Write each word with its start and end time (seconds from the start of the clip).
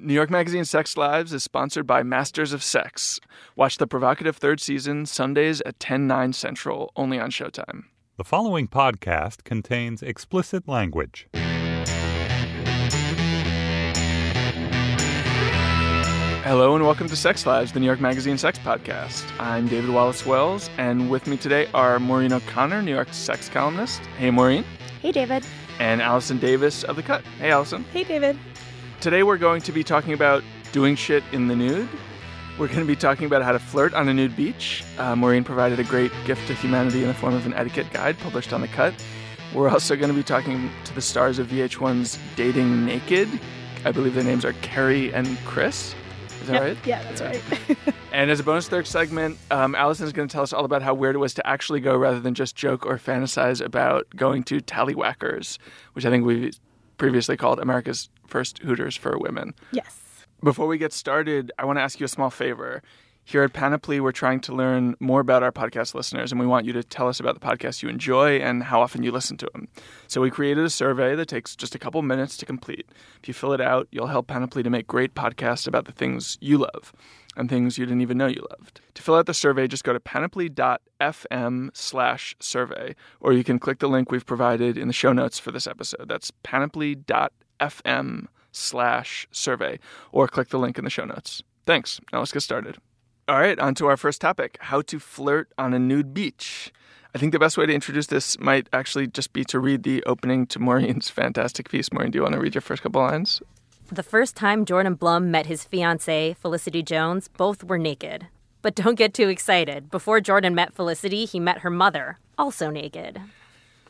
New 0.00 0.14
York 0.14 0.30
Magazine 0.30 0.64
Sex 0.64 0.96
Lives 0.96 1.32
is 1.32 1.42
sponsored 1.42 1.84
by 1.84 2.04
Masters 2.04 2.52
of 2.52 2.62
Sex. 2.62 3.18
Watch 3.56 3.78
the 3.78 3.86
provocative 3.88 4.36
third 4.36 4.60
season 4.60 5.06
Sundays 5.06 5.60
at 5.62 5.80
10, 5.80 6.06
9 6.06 6.32
central, 6.34 6.92
only 6.94 7.18
on 7.18 7.30
Showtime. 7.30 7.82
The 8.16 8.22
following 8.22 8.68
podcast 8.68 9.42
contains 9.42 10.00
explicit 10.00 10.68
language. 10.68 11.26
Hello 16.44 16.76
and 16.76 16.84
welcome 16.84 17.08
to 17.08 17.16
Sex 17.16 17.44
Lives, 17.44 17.72
the 17.72 17.80
New 17.80 17.86
York 17.86 18.00
Magazine 18.00 18.38
Sex 18.38 18.56
Podcast. 18.60 19.28
I'm 19.40 19.66
David 19.66 19.90
Wallace 19.90 20.24
Wells, 20.24 20.70
and 20.78 21.10
with 21.10 21.26
me 21.26 21.36
today 21.36 21.66
are 21.74 21.98
Maureen 21.98 22.32
O'Connor, 22.32 22.82
New 22.82 22.94
York 22.94 23.12
sex 23.12 23.48
columnist. 23.48 24.00
Hey, 24.16 24.30
Maureen. 24.30 24.64
Hey, 25.02 25.10
David. 25.10 25.44
And 25.80 26.00
Allison 26.00 26.38
Davis 26.38 26.84
of 26.84 26.94
The 26.94 27.02
Cut. 27.02 27.24
Hey, 27.40 27.50
Allison. 27.50 27.82
Hey, 27.92 28.04
David. 28.04 28.38
Today 29.00 29.22
we're 29.22 29.38
going 29.38 29.62
to 29.62 29.70
be 29.70 29.84
talking 29.84 30.12
about 30.12 30.42
doing 30.72 30.96
shit 30.96 31.22
in 31.30 31.46
the 31.46 31.54
nude. 31.54 31.88
We're 32.58 32.66
going 32.66 32.80
to 32.80 32.84
be 32.84 32.96
talking 32.96 33.26
about 33.26 33.44
how 33.44 33.52
to 33.52 33.60
flirt 33.60 33.94
on 33.94 34.08
a 34.08 34.14
nude 34.14 34.34
beach. 34.34 34.82
Uh, 34.98 35.14
Maureen 35.14 35.44
provided 35.44 35.78
a 35.78 35.84
great 35.84 36.10
gift 36.26 36.48
to 36.48 36.54
humanity 36.54 37.02
in 37.02 37.06
the 37.06 37.14
form 37.14 37.34
of 37.34 37.46
an 37.46 37.54
etiquette 37.54 37.92
guide 37.92 38.18
published 38.18 38.52
on 38.52 38.60
The 38.60 38.66
Cut. 38.66 38.92
We're 39.54 39.68
also 39.68 39.94
going 39.94 40.08
to 40.08 40.16
be 40.16 40.24
talking 40.24 40.68
to 40.82 40.94
the 40.96 41.00
stars 41.00 41.38
of 41.38 41.46
VH1's 41.46 42.18
Dating 42.34 42.84
Naked. 42.84 43.28
I 43.84 43.92
believe 43.92 44.14
their 44.14 44.24
names 44.24 44.44
are 44.44 44.52
Carrie 44.54 45.14
and 45.14 45.38
Chris. 45.44 45.94
Is 46.40 46.48
that 46.48 46.54
yep. 46.54 46.62
right? 46.62 46.78
Yeah, 46.84 47.02
that's 47.04 47.20
right. 47.20 47.42
and 48.12 48.32
as 48.32 48.40
a 48.40 48.42
bonus 48.42 48.66
third 48.66 48.88
segment, 48.88 49.38
um, 49.52 49.76
Allison 49.76 50.06
is 50.06 50.12
going 50.12 50.26
to 50.26 50.32
tell 50.32 50.42
us 50.42 50.52
all 50.52 50.64
about 50.64 50.82
how 50.82 50.92
weird 50.92 51.14
it 51.14 51.18
was 51.18 51.34
to 51.34 51.46
actually 51.46 51.78
go 51.78 51.96
rather 51.96 52.18
than 52.18 52.34
just 52.34 52.56
joke 52.56 52.84
or 52.84 52.98
fantasize 52.98 53.64
about 53.64 54.08
going 54.16 54.42
to 54.44 54.58
Tallywackers, 54.58 55.58
which 55.92 56.04
I 56.04 56.10
think 56.10 56.24
we've 56.24 56.58
previously 56.98 57.36
called 57.36 57.58
America's 57.60 58.10
first 58.26 58.58
Hooters 58.58 58.96
for 58.96 59.16
women. 59.18 59.54
Yes. 59.72 60.26
Before 60.42 60.66
we 60.66 60.78
get 60.78 60.92
started, 60.92 61.50
I 61.58 61.64
want 61.64 61.78
to 61.78 61.82
ask 61.82 61.98
you 61.98 62.04
a 62.04 62.08
small 62.08 62.30
favor. 62.30 62.82
Here 63.24 63.42
at 63.42 63.52
Panoply, 63.52 64.00
we're 64.00 64.12
trying 64.12 64.40
to 64.40 64.54
learn 64.54 64.94
more 65.00 65.20
about 65.20 65.42
our 65.42 65.52
podcast 65.52 65.94
listeners, 65.94 66.32
and 66.32 66.40
we 66.40 66.46
want 66.46 66.64
you 66.64 66.72
to 66.72 66.82
tell 66.82 67.08
us 67.08 67.20
about 67.20 67.38
the 67.38 67.46
podcasts 67.46 67.82
you 67.82 67.88
enjoy 67.90 68.38
and 68.38 68.62
how 68.62 68.80
often 68.80 69.02
you 69.02 69.12
listen 69.12 69.36
to 69.36 69.50
them. 69.52 69.68
So 70.06 70.22
we 70.22 70.30
created 70.30 70.64
a 70.64 70.70
survey 70.70 71.14
that 71.14 71.28
takes 71.28 71.54
just 71.54 71.74
a 71.74 71.78
couple 71.78 72.00
minutes 72.00 72.38
to 72.38 72.46
complete. 72.46 72.86
If 73.20 73.28
you 73.28 73.34
fill 73.34 73.52
it 73.52 73.60
out, 73.60 73.86
you'll 73.90 74.06
help 74.06 74.28
Panoply 74.28 74.62
to 74.62 74.70
make 74.70 74.86
great 74.86 75.14
podcasts 75.14 75.66
about 75.66 75.84
the 75.84 75.92
things 75.92 76.38
you 76.40 76.56
love 76.58 76.94
and 77.38 77.48
things 77.48 77.78
you 77.78 77.86
didn't 77.86 78.02
even 78.02 78.18
know 78.18 78.26
you 78.26 78.44
loved. 78.50 78.80
To 78.94 79.02
fill 79.02 79.14
out 79.14 79.26
the 79.26 79.32
survey, 79.32 79.68
just 79.68 79.84
go 79.84 79.92
to 79.92 80.00
panoply.fm 80.00 81.70
slash 81.72 82.36
survey, 82.40 82.96
or 83.20 83.32
you 83.32 83.44
can 83.44 83.58
click 83.58 83.78
the 83.78 83.88
link 83.88 84.10
we've 84.10 84.26
provided 84.26 84.76
in 84.76 84.88
the 84.88 84.92
show 84.92 85.12
notes 85.12 85.38
for 85.38 85.52
this 85.52 85.66
episode. 85.66 86.08
That's 86.08 86.32
panoply.fm 86.42 88.26
slash 88.50 89.28
survey, 89.30 89.78
or 90.12 90.26
click 90.28 90.48
the 90.48 90.58
link 90.58 90.78
in 90.78 90.84
the 90.84 90.90
show 90.90 91.04
notes. 91.04 91.42
Thanks. 91.64 92.00
Now 92.12 92.18
let's 92.18 92.32
get 92.32 92.40
started. 92.40 92.78
All 93.28 93.38
right, 93.38 93.58
on 93.58 93.74
to 93.76 93.86
our 93.86 93.96
first 93.96 94.20
topic 94.20 94.58
how 94.60 94.82
to 94.82 94.98
flirt 94.98 95.52
on 95.56 95.74
a 95.74 95.78
nude 95.78 96.12
beach. 96.12 96.72
I 97.14 97.18
think 97.18 97.32
the 97.32 97.38
best 97.38 97.56
way 97.56 97.66
to 97.66 97.72
introduce 97.72 98.06
this 98.06 98.38
might 98.38 98.68
actually 98.72 99.06
just 99.06 99.32
be 99.32 99.44
to 99.44 99.58
read 99.58 99.82
the 99.82 100.02
opening 100.04 100.46
to 100.48 100.58
Maureen's 100.58 101.08
fantastic 101.10 101.68
piece. 101.70 101.92
Maureen, 101.92 102.10
do 102.10 102.18
you 102.18 102.22
want 102.22 102.34
to 102.34 102.40
read 102.40 102.54
your 102.54 102.62
first 102.62 102.82
couple 102.82 103.00
lines? 103.00 103.40
The 103.90 104.02
first 104.02 104.36
time 104.36 104.66
Jordan 104.66 104.96
Blum 104.96 105.30
met 105.30 105.46
his 105.46 105.64
fiancee, 105.64 106.36
Felicity 106.38 106.82
Jones, 106.82 107.28
both 107.28 107.64
were 107.64 107.78
naked. 107.78 108.26
But 108.60 108.74
don't 108.74 108.96
get 108.96 109.14
too 109.14 109.30
excited. 109.30 109.90
Before 109.90 110.20
Jordan 110.20 110.54
met 110.54 110.74
Felicity, 110.74 111.24
he 111.24 111.40
met 111.40 111.60
her 111.60 111.70
mother, 111.70 112.18
also 112.36 112.68
naked. 112.70 113.18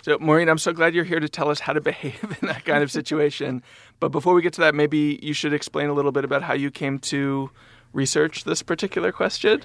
So, 0.02 0.16
Maureen, 0.20 0.48
I'm 0.48 0.58
so 0.58 0.72
glad 0.72 0.94
you're 0.94 1.02
here 1.02 1.18
to 1.18 1.28
tell 1.28 1.50
us 1.50 1.58
how 1.58 1.72
to 1.72 1.80
behave 1.90 2.36
in 2.40 2.46
that 2.46 2.64
kind 2.64 2.84
of 2.84 2.92
situation. 2.92 3.60
but 3.98 4.10
before 4.10 4.34
we 4.34 4.42
get 4.42 4.52
to 4.52 4.60
that, 4.60 4.72
maybe 4.76 5.18
you 5.20 5.32
should 5.32 5.52
explain 5.52 5.88
a 5.88 5.92
little 5.92 6.12
bit 6.12 6.24
about 6.24 6.44
how 6.44 6.54
you 6.54 6.70
came 6.70 7.00
to 7.00 7.50
research 7.98 8.44
this 8.44 8.62
particular 8.62 9.12
question? 9.12 9.62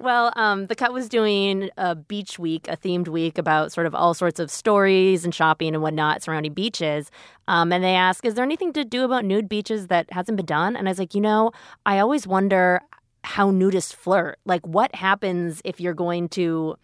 Well, 0.00 0.32
um, 0.34 0.66
the 0.66 0.74
cut 0.74 0.92
was 0.92 1.08
doing 1.08 1.70
a 1.76 1.94
beach 1.94 2.38
week, 2.38 2.66
a 2.68 2.76
themed 2.76 3.08
week 3.08 3.38
about 3.38 3.70
sort 3.72 3.86
of 3.86 3.94
all 3.94 4.14
sorts 4.14 4.40
of 4.40 4.50
stories 4.50 5.24
and 5.24 5.34
shopping 5.34 5.74
and 5.74 5.82
whatnot 5.82 6.22
surrounding 6.22 6.54
beaches. 6.54 7.10
Um, 7.46 7.72
and 7.72 7.84
they 7.84 7.94
asked, 7.94 8.24
"Is 8.24 8.34
there 8.34 8.44
anything 8.44 8.72
to 8.72 8.84
do 8.84 9.04
about 9.04 9.24
nude 9.24 9.48
beaches 9.48 9.88
that 9.88 10.10
hasn't 10.12 10.36
been 10.36 10.46
done?" 10.46 10.76
And 10.76 10.88
I 10.88 10.90
was 10.90 10.98
like, 10.98 11.14
you 11.14 11.20
know, 11.20 11.52
I 11.84 11.98
always 11.98 12.26
wonder 12.26 12.80
how 13.24 13.50
nudists 13.50 13.94
flirt. 13.94 14.38
Like, 14.44 14.66
what 14.66 14.94
happens 14.94 15.60
if 15.64 15.80
you're 15.80 15.94
going 15.94 16.28
to 16.30 16.76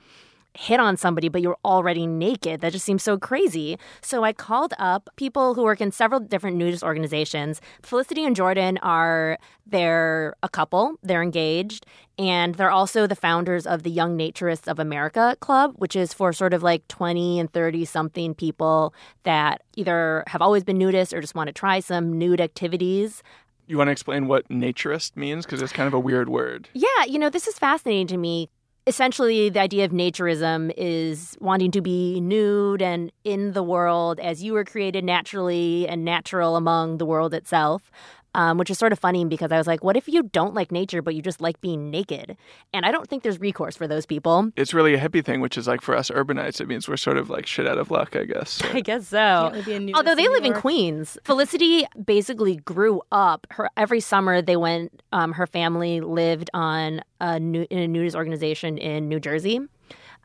hit 0.55 0.81
on 0.81 0.97
somebody, 0.97 1.29
but 1.29 1.43
you're 1.43 1.59
already 1.65 2.07
naked. 2.07 2.61
That 2.61 2.73
just 2.73 2.85
seems 2.85 3.03
so 3.03 3.19
crazy. 3.19 3.79
So 4.01 4.25
I 4.25 4.33
called 4.33 4.75
up 4.79 5.09
people 5.17 5.55
who 5.55 5.63
work 5.63 5.81
in 5.81 5.93
several 5.93 6.21
different 6.21 6.57
nudist 6.57 6.83
organizations. 6.83 7.61
Felicity 7.83 8.25
and 8.25 8.35
Jordan 8.35 8.79
are 8.79 9.39
they're 9.67 10.35
a 10.43 10.49
couple, 10.49 10.97
they're 11.03 11.23
engaged, 11.23 11.87
and 12.19 12.57
they're 12.57 12.71
also 12.71 13.07
the 13.07 13.15
founders 13.15 13.67
of 13.67 13.85
the 13.85 13.91
Young 13.91 14.19
Naturists 14.19 14.67
of 14.67 14.79
America 14.79 15.37
Club, 15.41 15.75
which 15.77 15.95
is 15.95 16.13
for 16.13 16.33
sort 16.33 16.53
of 16.53 16.63
like 16.63 16.87
20 16.89 17.39
and 17.39 17.53
30 17.53 17.85
something 17.85 18.35
people 18.35 18.93
that 19.23 19.63
either 19.77 20.25
have 20.27 20.43
always 20.43 20.65
been 20.65 20.79
nudists 20.79 21.13
or 21.13 21.21
just 21.21 21.35
want 21.35 21.47
to 21.47 21.53
try 21.53 21.79
some 21.79 22.19
nude 22.19 22.41
activities. 22.41 23.23
You 23.69 23.79
want 23.79 23.87
to 23.87 23.93
explain 23.93 24.27
what 24.27 24.49
naturist 24.49 25.17
means? 25.17 25.47
Because 25.47 25.63
it's 25.63 25.73
kind 25.73 25.87
of 25.87 25.95
a 25.95 26.01
weird 26.01 26.29
word. 26.29 26.69
Yeah, 26.75 27.05
you 27.07 27.21
know, 27.21 27.31
this 27.31 27.47
is 27.47 27.57
fascinating 27.57 28.09
to 28.09 28.17
me 28.17 28.49
essentially 28.91 29.49
the 29.49 29.61
idea 29.61 29.85
of 29.85 29.93
naturism 29.93 30.73
is 30.77 31.37
wanting 31.41 31.71
to 31.71 31.81
be 31.81 32.21
nude 32.21 32.83
and 32.83 33.13
in 33.23 33.53
the 33.53 33.63
world 33.63 34.19
as 34.19 34.43
you 34.43 34.53
were 34.53 34.65
created 34.65 35.05
naturally 35.05 35.87
and 35.87 36.05
natural 36.05 36.57
among 36.57 36.99
the 36.99 37.07
world 37.07 37.33
itself 37.33 37.93
um, 38.35 38.59
which 38.59 38.71
is 38.71 38.79
sort 38.79 38.93
of 38.93 38.99
funny 38.99 39.25
because 39.25 39.53
I 39.53 39.59
was 39.59 39.67
like, 39.67 39.83
what 39.83 39.97
if 39.97 40.09
you 40.09 40.23
don't 40.23 40.55
like 40.55 40.71
nature, 40.73 41.03
but 41.03 41.15
you 41.15 41.23
just 41.23 41.41
like 41.41 41.61
being 41.61 41.91
naked? 41.91 42.37
And 42.73 42.87
I 42.87 42.93
don't 42.93 43.09
think 43.09 43.23
there's 43.23 43.41
recourse 43.41 43.77
for 43.77 43.87
those 43.87 44.07
people. 44.07 44.51
It's 44.57 44.73
really 44.75 44.95
a 44.95 44.99
hippie 44.99 45.25
thing, 45.25 45.41
which 45.41 45.59
is 45.59 45.67
like 45.67 45.81
for 45.81 45.97
us 45.97 46.11
urbanites, 46.11 46.61
it 46.61 46.69
means 46.69 46.89
we're 46.89 46.97
sort 46.97 47.19
of 47.19 47.31
like 47.31 47.47
shit 47.47 47.67
out 47.67 47.79
of 47.79 47.91
luck, 47.91 48.17
I 48.17 48.25
guess. 48.25 48.63
I 48.73 48.81
guess 48.81 49.09
so. 49.09 49.53
Although 49.95 50.15
they 50.15 50.29
live 50.29 50.45
in 50.45 50.55
Queens. 50.55 51.19
Felicity 51.25 51.85
basically 52.05 52.57
grew 52.57 53.03
up. 53.13 53.47
Her 53.51 53.69
every 53.77 54.01
summer 54.01 54.43
they 54.43 54.57
went. 54.57 55.03
Um, 55.13 55.33
her 55.33 55.47
family 55.47 56.01
lived 56.01 56.51
on 56.55 57.03
a 57.21 57.41
new, 57.41 57.67
in 57.71 57.79
a 57.79 57.89
nudist 57.89 58.17
organization 58.17 58.79
in 58.79 59.09
New 59.09 59.21
Jersey. 59.21 59.61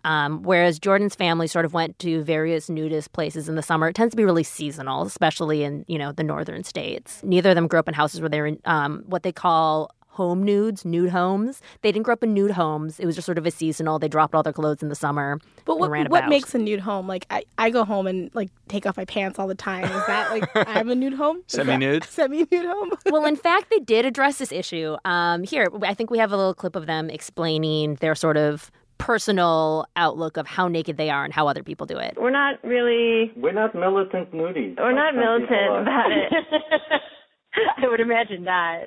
Um, 0.05 0.43
whereas 0.43 0.77
Jordan's 0.79 1.15
family 1.15 1.47
sort 1.47 1.65
of 1.65 1.73
went 1.73 1.97
to 1.99 2.23
various 2.23 2.69
nudist 2.69 3.11
places 3.11 3.49
in 3.49 3.55
the 3.55 3.63
summer. 3.63 3.89
It 3.89 3.95
tends 3.95 4.11
to 4.13 4.17
be 4.17 4.23
really 4.23 4.43
seasonal, 4.43 5.01
especially 5.01 5.63
in 5.63 5.83
you 5.87 5.97
know 5.97 6.11
the 6.11 6.23
northern 6.23 6.63
states. 6.63 7.21
Neither 7.23 7.49
of 7.49 7.55
them 7.55 7.67
grew 7.67 7.79
up 7.79 7.87
in 7.87 7.93
houses 7.93 8.21
where 8.21 8.29
they 8.29 8.39
were 8.39 8.47
in 8.47 8.61
um, 8.65 9.03
what 9.07 9.23
they 9.23 9.31
call 9.31 9.91
home 10.15 10.43
nudes, 10.43 10.85
nude 10.85 11.09
homes. 11.09 11.61
They 11.81 11.91
didn't 11.91 12.03
grow 12.03 12.13
up 12.13 12.23
in 12.23 12.33
nude 12.33 12.51
homes. 12.51 12.99
It 12.99 13.05
was 13.05 13.15
just 13.15 13.25
sort 13.25 13.37
of 13.37 13.45
a 13.45 13.51
seasonal. 13.51 13.99
They 13.99 14.07
dropped 14.07 14.33
all 14.33 14.43
their 14.43 14.53
clothes 14.53 14.81
in 14.81 14.87
the 14.87 14.95
summer. 14.95 15.39
But 15.65 15.77
what 15.77 16.09
what 16.09 16.29
makes 16.29 16.55
a 16.55 16.57
nude 16.57 16.79
home? 16.79 17.07
Like 17.07 17.25
I, 17.29 17.43
I 17.57 17.69
go 17.69 17.83
home 17.83 18.07
and 18.07 18.29
like 18.33 18.49
take 18.69 18.85
off 18.85 18.97
my 18.97 19.05
pants 19.05 19.39
all 19.39 19.47
the 19.47 19.55
time. 19.55 19.83
Is 19.83 20.05
that 20.07 20.31
like 20.31 20.49
I'm 20.69 20.89
a 20.89 20.95
nude 20.95 21.13
home? 21.13 21.43
Semi 21.47 21.77
nude. 21.77 22.03
Semi 22.09 22.45
nude 22.49 22.65
home. 22.65 22.91
well, 23.07 23.25
in 23.25 23.35
fact, 23.35 23.69
they 23.69 23.79
did 23.79 24.05
address 24.05 24.37
this 24.37 24.51
issue. 24.51 24.95
Um, 25.03 25.43
here, 25.43 25.67
I 25.81 25.93
think 25.93 26.09
we 26.09 26.17
have 26.19 26.31
a 26.31 26.37
little 26.37 26.53
clip 26.53 26.75
of 26.75 26.85
them 26.85 27.09
explaining 27.09 27.95
their 27.95 28.15
sort 28.15 28.37
of 28.37 28.71
personal 28.97 29.85
outlook 29.95 30.37
of 30.37 30.47
how 30.47 30.67
naked 30.67 30.97
they 30.97 31.09
are 31.09 31.23
and 31.23 31.33
how 31.33 31.47
other 31.47 31.63
people 31.63 31.85
do 31.85 31.97
it. 31.97 32.15
We're 32.19 32.31
not 32.31 32.63
really. 32.63 33.31
We're 33.35 33.53
not 33.53 33.75
militant 33.75 34.31
nudies. 34.33 34.77
We're 34.77 34.93
not 34.93 35.15
militant 35.15 35.81
about 35.81 36.11
it. 36.11 36.33
I 37.83 37.87
would 37.87 37.99
imagine 37.99 38.43
not. 38.43 38.83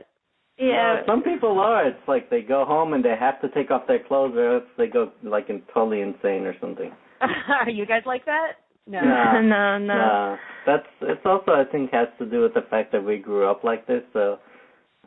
Yeah. 0.59 1.03
No, 1.07 1.13
some 1.13 1.23
people 1.23 1.61
are. 1.61 1.87
It's 1.87 2.09
like 2.09 2.31
they 2.31 2.43
go 2.43 2.65
home 2.65 2.93
and 2.93 3.05
they 3.05 3.15
have 3.19 3.41
to 3.43 3.49
take 3.51 3.71
off 3.71 3.87
their 3.87 4.03
clothes 4.03 4.35
or 4.37 4.57
else 4.57 4.65
they 4.77 4.89
go 4.89 5.13
like 5.23 5.49
in 5.49 5.63
totally 5.73 6.01
insane 6.01 6.47
or 6.47 6.55
something. 6.61 6.91
are 7.21 7.71
you 7.71 7.87
guys 7.87 8.03
like 8.05 8.25
that? 8.27 8.53
No. 8.87 9.01
Nah, 9.01 9.41
no, 9.41 9.79
no. 9.79 9.95
Nah. 9.95 10.37
That's 10.67 10.87
it's 11.03 11.21
also 11.25 11.53
I 11.53 11.65
think 11.71 11.93
has 11.93 12.09
to 12.19 12.27
do 12.27 12.43
with 12.43 12.55
the 12.55 12.63
fact 12.69 12.93
that 12.93 13.05
we 13.05 13.19
grew 13.19 13.49
up 13.49 13.63
like 13.63 13.87
this. 13.87 14.03
So 14.13 14.39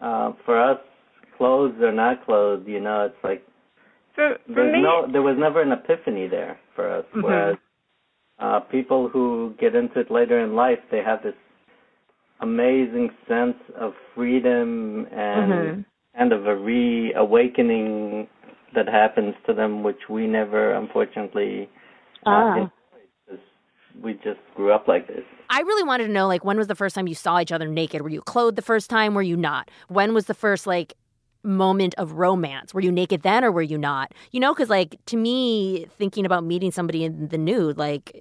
uh 0.01 0.31
for 0.45 0.61
us, 0.61 0.79
clothes 1.37 1.75
or 1.81 1.91
not 1.91 2.25
clothes, 2.25 2.63
you 2.65 2.79
know, 2.79 3.05
it's 3.05 3.23
like 3.23 3.45
for, 4.15 4.37
for 4.53 4.71
me, 4.71 4.81
no, 4.81 5.11
there 5.11 5.21
was 5.21 5.35
never 5.37 5.61
an 5.61 5.71
epiphany 5.71 6.27
there 6.27 6.59
for 6.75 6.89
us. 6.99 7.05
Mm-hmm. 7.09 7.23
Whereas 7.23 7.57
uh, 8.39 8.59
people 8.59 9.09
who 9.09 9.53
get 9.59 9.75
into 9.75 9.99
it 9.99 10.11
later 10.11 10.39
in 10.43 10.55
life, 10.55 10.79
they 10.89 11.01
have 11.05 11.23
this 11.23 11.35
amazing 12.41 13.09
sense 13.27 13.55
of 13.79 13.93
freedom 14.15 15.05
and 15.11 15.51
mm-hmm. 15.51 15.81
kind 16.17 16.33
of 16.33 16.47
a 16.47 16.55
reawakening 16.55 18.27
that 18.73 18.87
happens 18.87 19.35
to 19.45 19.53
them, 19.53 19.83
which 19.83 20.09
we 20.09 20.27
never, 20.27 20.73
unfortunately, 20.73 21.69
uh, 22.25 22.29
ah. 22.29 22.69
we 24.01 24.13
just 24.13 24.39
grew 24.55 24.73
up 24.73 24.87
like 24.87 25.07
this. 25.07 25.23
I 25.49 25.59
really 25.59 25.83
wanted 25.83 26.07
to 26.07 26.13
know, 26.13 26.27
like, 26.27 26.45
when 26.45 26.57
was 26.57 26.67
the 26.67 26.75
first 26.75 26.95
time 26.95 27.07
you 27.07 27.15
saw 27.15 27.39
each 27.39 27.51
other 27.51 27.67
naked? 27.67 28.01
Were 28.01 28.09
you 28.09 28.21
clothed 28.21 28.55
the 28.55 28.61
first 28.61 28.89
time? 28.89 29.13
Were 29.13 29.21
you 29.21 29.35
not? 29.35 29.69
When 29.89 30.13
was 30.13 30.25
the 30.25 30.33
first 30.33 30.65
like 30.65 30.95
moment 31.43 31.95
of 31.97 32.13
romance? 32.13 32.73
Were 32.73 32.81
you 32.81 32.91
naked 32.91 33.21
then 33.23 33.43
or 33.43 33.51
were 33.51 33.61
you 33.61 33.77
not? 33.77 34.13
You 34.31 34.39
know, 34.39 34.53
because 34.53 34.69
like 34.69 34.95
to 35.07 35.17
me, 35.17 35.87
thinking 35.97 36.25
about 36.25 36.43
meeting 36.43 36.71
somebody 36.71 37.03
in 37.03 37.27
the 37.29 37.37
nude, 37.37 37.77
like 37.77 38.15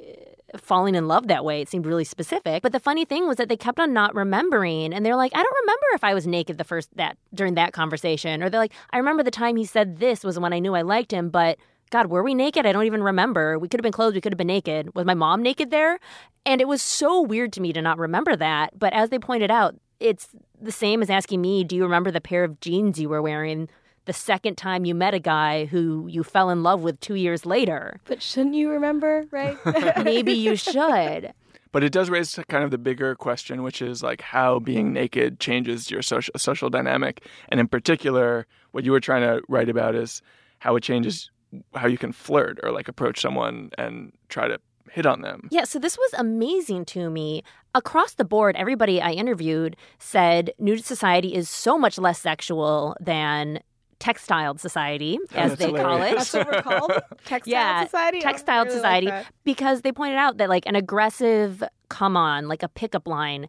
falling 0.56 0.94
in 0.94 1.08
love 1.08 1.28
that 1.28 1.44
way. 1.44 1.60
It 1.60 1.68
seemed 1.68 1.86
really 1.86 2.04
specific. 2.04 2.62
But 2.62 2.72
the 2.72 2.80
funny 2.80 3.04
thing 3.04 3.26
was 3.28 3.36
that 3.36 3.48
they 3.48 3.56
kept 3.56 3.78
on 3.78 3.92
not 3.92 4.14
remembering, 4.14 4.92
and 4.92 5.04
they're 5.04 5.16
like, 5.16 5.32
I 5.34 5.42
don't 5.42 5.56
remember 5.62 5.86
if 5.94 6.04
I 6.04 6.14
was 6.14 6.26
naked 6.26 6.58
the 6.58 6.64
first 6.64 6.88
that 6.96 7.16
during 7.32 7.54
that 7.54 7.72
conversation, 7.72 8.42
or 8.42 8.50
they're 8.50 8.60
like, 8.60 8.72
I 8.90 8.98
remember 8.98 9.22
the 9.22 9.30
time 9.30 9.56
he 9.56 9.64
said 9.64 9.98
this 9.98 10.24
was 10.24 10.38
when 10.38 10.52
I 10.52 10.58
knew 10.58 10.74
I 10.74 10.82
liked 10.82 11.12
him, 11.12 11.30
but. 11.30 11.58
God, 11.92 12.06
were 12.06 12.22
we 12.22 12.36
naked? 12.36 12.66
I 12.66 12.72
don't 12.72 12.86
even 12.86 13.02
remember. 13.02 13.58
We 13.58 13.66
could 13.66 13.80
have 13.80 13.82
been 13.82 13.90
clothed. 13.90 14.14
We 14.14 14.20
could 14.20 14.32
have 14.32 14.38
been 14.38 14.46
naked. 14.46 14.94
Was 14.94 15.04
my 15.04 15.14
mom 15.14 15.42
naked 15.42 15.72
there? 15.72 15.98
And 16.46 16.60
it 16.60 16.68
was 16.68 16.82
so 16.82 17.20
weird 17.20 17.52
to 17.54 17.60
me 17.60 17.72
to 17.72 17.82
not 17.82 17.98
remember 17.98 18.36
that. 18.36 18.78
But 18.78 18.92
as 18.92 19.10
they 19.10 19.18
pointed 19.18 19.50
out, 19.50 19.74
it's 20.00 20.28
the 20.60 20.72
same 20.72 21.02
as 21.02 21.10
asking 21.10 21.40
me, 21.40 21.62
do 21.64 21.76
you 21.76 21.84
remember 21.84 22.10
the 22.10 22.20
pair 22.20 22.42
of 22.44 22.60
jeans 22.60 22.98
you 22.98 23.08
were 23.08 23.22
wearing 23.22 23.68
the 24.06 24.12
second 24.12 24.56
time 24.56 24.84
you 24.84 24.94
met 24.94 25.14
a 25.14 25.18
guy 25.18 25.66
who 25.66 26.06
you 26.08 26.24
fell 26.24 26.50
in 26.50 26.62
love 26.62 26.82
with 26.82 26.98
two 27.00 27.14
years 27.14 27.46
later? 27.46 28.00
But 28.06 28.22
shouldn't 28.22 28.54
you 28.54 28.70
remember, 28.70 29.26
right? 29.30 29.56
Maybe 30.04 30.32
you 30.32 30.56
should. 30.56 31.32
But 31.72 31.84
it 31.84 31.92
does 31.92 32.10
raise 32.10 32.38
kind 32.48 32.64
of 32.64 32.72
the 32.72 32.78
bigger 32.78 33.14
question, 33.14 33.62
which 33.62 33.80
is 33.80 34.02
like 34.02 34.22
how 34.22 34.58
being 34.58 34.92
naked 34.92 35.38
changes 35.38 35.90
your 35.90 36.02
social 36.02 36.32
social 36.36 36.68
dynamic, 36.68 37.24
and 37.48 37.60
in 37.60 37.68
particular, 37.68 38.46
what 38.72 38.84
you 38.84 38.90
were 38.90 39.00
trying 39.00 39.22
to 39.22 39.40
write 39.48 39.68
about 39.68 39.94
is 39.94 40.20
how 40.58 40.74
it 40.74 40.82
changes 40.82 41.30
how 41.74 41.86
you 41.86 41.98
can 41.98 42.12
flirt 42.12 42.58
or 42.62 42.72
like 42.72 42.88
approach 42.88 43.20
someone 43.20 43.70
and 43.78 44.12
try 44.28 44.48
to 44.48 44.60
hit 44.90 45.06
on 45.06 45.22
them. 45.22 45.48
Yeah, 45.50 45.64
so 45.64 45.78
this 45.78 45.96
was 45.96 46.12
amazing 46.18 46.84
to 46.86 47.10
me. 47.10 47.42
Across 47.74 48.14
the 48.14 48.24
board, 48.24 48.56
everybody 48.56 49.00
I 49.00 49.12
interviewed 49.12 49.76
said 49.98 50.52
nude 50.58 50.84
society 50.84 51.34
is 51.34 51.48
so 51.48 51.78
much 51.78 51.98
less 51.98 52.18
sexual 52.20 52.96
than 53.00 53.60
textiled 54.00 54.58
society, 54.58 55.18
oh, 55.20 55.36
as 55.36 55.50
that's 55.56 55.60
they 55.60 55.78
call 55.78 56.02
it. 56.02 56.16
That's 56.16 56.32
what 56.32 56.46
we're 56.46 56.62
called? 56.62 56.90
Textile 57.24 57.52
yeah, 57.52 57.84
society? 57.84 58.18
Oh, 58.24 58.28
I 58.28 58.32
textile 58.32 58.64
really 58.64 58.76
society, 58.76 59.06
that. 59.06 59.26
because 59.44 59.82
they 59.82 59.92
pointed 59.92 60.16
out 60.16 60.38
that 60.38 60.48
like 60.48 60.66
an 60.66 60.74
aggressive 60.74 61.62
come 61.88 62.16
on, 62.16 62.48
like 62.48 62.62
a 62.62 62.68
pickup 62.68 63.06
line, 63.06 63.48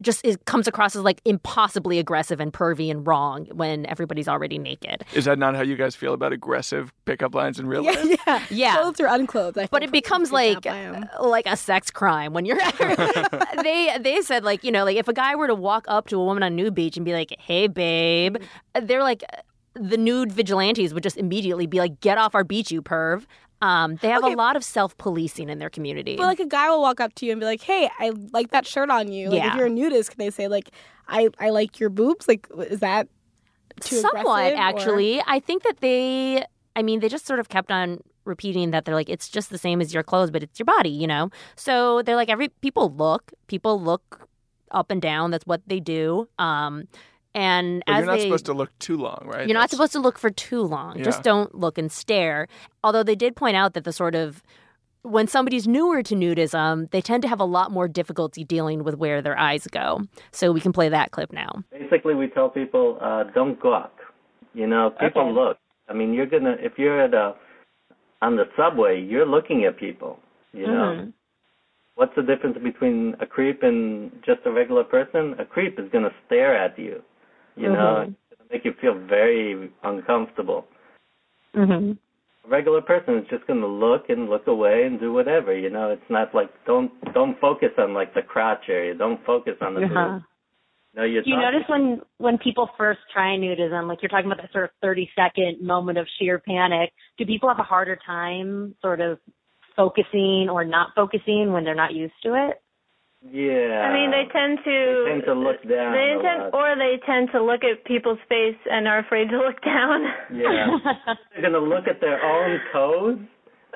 just 0.00 0.24
is, 0.24 0.38
comes 0.44 0.68
across 0.68 0.94
as 0.94 1.02
like 1.02 1.20
impossibly 1.24 1.98
aggressive 1.98 2.38
and 2.40 2.52
pervy 2.52 2.90
and 2.90 3.06
wrong 3.06 3.46
when 3.52 3.84
everybody's 3.86 4.28
already 4.28 4.56
naked. 4.58 5.04
Is 5.14 5.24
that 5.24 5.38
not 5.38 5.56
how 5.56 5.62
you 5.62 5.74
guys 5.76 5.96
feel 5.96 6.14
about 6.14 6.32
aggressive 6.32 6.92
pickup 7.04 7.34
lines 7.34 7.58
in 7.58 7.66
real 7.66 7.82
Yeah, 7.84 7.90
life? 7.92 8.20
yeah. 8.26 8.42
Yeah. 8.50 8.76
Clothed 8.76 9.00
or 9.00 9.06
unclothed. 9.06 9.58
I 9.58 9.66
but 9.70 9.82
it 9.82 9.90
becomes 9.90 10.30
like 10.30 10.52
freaked 10.62 10.66
out 10.66 10.92
by 10.92 10.98
'em. 10.98 11.06
uh, 11.18 11.26
like 11.28 11.46
a 11.46 11.56
sex 11.56 11.90
crime 11.90 12.32
when 12.32 12.44
you're 12.44 12.58
they 13.62 13.96
they 14.00 14.20
said 14.22 14.44
like 14.44 14.64
you 14.64 14.70
know 14.72 14.84
like 14.84 14.96
if 14.96 15.08
a 15.08 15.12
guy 15.12 15.34
were 15.34 15.46
to 15.46 15.54
walk 15.54 15.84
up 15.88 16.08
to 16.08 16.20
a 16.20 16.24
woman 16.24 16.42
on 16.42 16.54
nude 16.56 16.74
beach 16.74 16.96
and 16.96 17.04
be 17.04 17.12
like 17.12 17.34
hey 17.38 17.66
babe 17.66 18.36
they're 18.82 19.02
like 19.02 19.22
the 19.74 19.96
nude 19.96 20.32
vigilantes 20.32 20.92
would 20.92 21.02
just 21.02 21.16
immediately 21.16 21.66
be 21.66 21.78
like 21.78 22.00
get 22.00 22.18
off 22.18 22.34
our 22.34 22.44
beach 22.44 22.70
you 22.70 22.82
perv 22.82 23.24
um, 23.60 23.96
they 24.02 24.08
have 24.08 24.22
Okay. 24.22 24.32
a 24.32 24.36
lot 24.36 24.54
of 24.56 24.62
self-policing 24.64 25.48
in 25.48 25.58
their 25.58 25.70
community 25.70 26.16
But 26.16 26.26
like 26.26 26.40
a 26.40 26.46
guy 26.46 26.68
will 26.70 26.80
walk 26.80 27.00
up 27.00 27.14
to 27.16 27.26
you 27.26 27.32
and 27.32 27.40
be 27.40 27.44
like, 27.46 27.62
"Hey, 27.62 27.90
I 27.98 28.12
like 28.32 28.50
that 28.52 28.66
shirt 28.66 28.90
on 28.90 29.10
you." 29.10 29.30
Like 29.30 29.38
Yeah. 29.42 29.48
if 29.50 29.54
you're 29.56 29.66
a 29.66 29.70
nudist, 29.70 30.10
can 30.10 30.18
they 30.18 30.30
say 30.30 30.46
like, 30.48 30.70
"I 31.08 31.28
I 31.40 31.50
like 31.50 31.80
your 31.80 31.90
boobs"? 31.90 32.28
Like 32.28 32.46
is 32.68 32.80
that 32.80 33.08
too 33.80 33.96
somewhat 33.96 34.52
aggressive, 34.52 34.58
or- 34.58 34.62
actually 34.80 35.22
i 35.28 35.38
think 35.38 35.62
that 35.62 35.76
they 35.80 36.44
i 36.74 36.82
mean 36.82 36.98
they 36.98 37.08
just 37.08 37.26
sort 37.26 37.38
of 37.38 37.48
kept 37.48 37.70
on 37.70 38.00
repeating 38.24 38.72
that 38.72 38.84
they're 38.84 38.94
like 38.94 39.08
it's 39.08 39.28
just 39.28 39.50
the 39.50 39.58
same 39.58 39.80
as 39.80 39.94
your 39.94 40.02
clothes 40.02 40.32
but 40.32 40.42
it's 40.42 40.58
your 40.58 40.64
body 40.66 40.88
you 40.90 41.06
know 41.06 41.30
so 41.54 42.02
they're 42.02 42.16
like 42.16 42.28
every 42.28 42.48
people 42.60 42.90
look 42.92 43.32
people 43.46 43.80
look 43.80 44.26
up 44.72 44.90
and 44.90 45.00
down 45.00 45.30
that's 45.30 45.46
what 45.46 45.62
they 45.68 45.78
do 45.78 46.28
um 46.40 46.88
and 47.34 47.82
But 47.86 47.92
as 47.94 47.98
you're 47.98 48.06
not 48.06 48.16
they, 48.18 48.22
supposed 48.24 48.46
to 48.46 48.52
look 48.54 48.78
too 48.78 48.96
long, 48.96 49.22
right? 49.26 49.46
you're 49.46 49.54
not 49.58 49.70
supposed 49.70 49.92
to 49.92 49.98
look 50.00 50.18
for 50.18 50.30
too 50.30 50.62
long 50.62 51.02
just 51.02 51.22
don't 51.22 51.54
look 51.54 51.78
and 51.78 51.90
stare 51.92 52.48
although 52.82 53.02
they 53.02 53.14
did 53.14 53.36
point 53.36 53.56
out 53.56 53.74
that 53.74 53.84
the 53.84 53.92
sort 53.92 54.14
of 54.14 54.42
when 55.02 55.26
somebody's 55.28 55.66
newer 55.68 56.02
to 56.02 56.14
nudism 56.14 56.90
they 56.90 57.00
tend 57.00 57.22
to 57.22 57.28
have 57.28 57.40
a 57.40 57.44
lot 57.44 57.70
more 57.70 57.86
difficulty 57.88 58.44
dealing 58.44 58.82
with 58.84 58.96
where 58.96 59.20
their 59.22 59.38
eyes 59.38 59.66
go 59.68 60.00
so 60.32 60.52
we 60.52 60.60
can 60.60 60.72
play 60.72 60.88
that 60.88 61.10
clip 61.12 61.32
now 61.32 61.62
Basically, 61.70 62.14
we 62.14 62.28
tell 62.28 62.48
people 62.50 62.98
uh, 63.00 63.24
don't 63.34 63.58
gawk. 63.60 63.92
You 64.52 64.66
know, 64.66 64.90
people 65.00 65.22
Okay. 65.22 65.32
look. 65.32 65.56
I 65.88 65.94
mean, 65.94 66.12
you're 66.12 66.26
gonna 66.26 66.56
if 66.60 66.72
you're 66.78 67.00
at 67.00 67.14
a 67.14 67.34
on 68.20 68.36
the 68.36 68.44
subway, 68.56 69.00
you're 69.00 69.24
looking 69.26 69.64
at 69.64 69.78
people. 69.78 70.18
You 70.52 70.66
know, 70.66 70.90
Mhm. 70.98 71.12
what's 71.94 72.14
the 72.16 72.22
difference 72.22 72.58
between 72.58 73.16
a 73.20 73.26
creep 73.26 73.62
and 73.62 74.10
just 74.26 74.40
a 74.44 74.50
regular 74.50 74.84
person? 74.84 75.34
A 75.38 75.44
creep 75.46 75.78
is 75.78 75.88
gonna 75.90 76.12
stare 76.26 76.54
at 76.56 76.78
you. 76.78 77.02
You 77.58 77.70
know, 77.70 78.06
Mhm. 78.06 78.14
it's 78.30 78.38
gonna 78.38 78.50
make 78.52 78.64
you 78.64 78.72
feel 78.74 78.94
very 78.94 79.70
uncomfortable. 79.82 80.66
Mhm. 81.54 81.98
A 82.44 82.48
regular 82.48 82.80
person 82.80 83.18
is 83.18 83.26
just 83.28 83.46
gonna 83.46 83.66
look 83.66 84.08
and 84.10 84.30
look 84.30 84.46
away 84.46 84.84
and 84.84 85.00
do 85.00 85.12
whatever. 85.12 85.52
You 85.52 85.70
know, 85.70 85.90
it's 85.90 86.08
not 86.08 86.34
like 86.34 86.50
don't 86.64 86.90
don't 87.12 87.38
focus 87.40 87.72
on 87.76 87.94
like 87.94 88.14
the 88.14 88.22
crotch 88.22 88.68
area. 88.68 88.94
Don't 88.94 89.22
focus 89.24 89.56
on 89.60 89.74
the 89.74 89.84
Uh-huh. 89.84 90.20
No, 90.94 91.04
you're 91.04 91.22
Do 91.22 91.30
you 91.30 91.36
notice 91.36 91.68
when 91.68 92.00
when 92.18 92.38
people 92.38 92.70
first 92.78 93.00
try 93.12 93.36
nudism, 93.36 93.88
like 93.88 94.02
you're 94.02 94.08
talking 94.08 94.30
about 94.30 94.40
that 94.40 94.52
sort 94.52 94.64
of 94.64 94.70
30 94.80 95.10
second 95.14 95.60
moment 95.60 95.98
of 95.98 96.06
sheer 96.18 96.38
panic, 96.38 96.92
do 97.18 97.26
people 97.26 97.48
have 97.48 97.58
a 97.58 97.64
harder 97.64 97.96
time 97.96 98.74
sort 98.80 99.00
of 99.00 99.18
focusing 99.76 100.48
or 100.48 100.64
not 100.64 100.94
focusing 100.94 101.52
when 101.52 101.64
they're 101.64 101.74
not 101.74 101.92
used 101.92 102.14
to 102.22 102.34
it? 102.34 102.62
Yeah. 103.22 103.82
I 103.82 103.92
mean, 103.92 104.10
they 104.10 104.24
tend 104.32 104.58
to 104.64 105.04
They 105.04 105.10
tend 105.10 105.24
to 105.26 105.34
look 105.34 105.60
down 105.68 105.92
They 105.92 106.14
a 106.18 106.22
tend, 106.22 106.42
lot. 106.44 106.54
or 106.54 106.76
they 106.78 107.00
tend 107.04 107.28
to 107.32 107.42
look 107.42 107.64
at 107.64 107.84
people's 107.84 108.20
face 108.28 108.56
and 108.70 108.86
are 108.86 109.00
afraid 109.00 109.28
to 109.30 109.38
look 109.38 109.60
down. 109.64 110.04
Yeah. 110.32 110.78
they're 111.34 111.42
gonna 111.42 111.58
look 111.58 111.88
at 111.88 112.00
their 112.00 112.22
own 112.24 112.60
toes, 112.72 113.18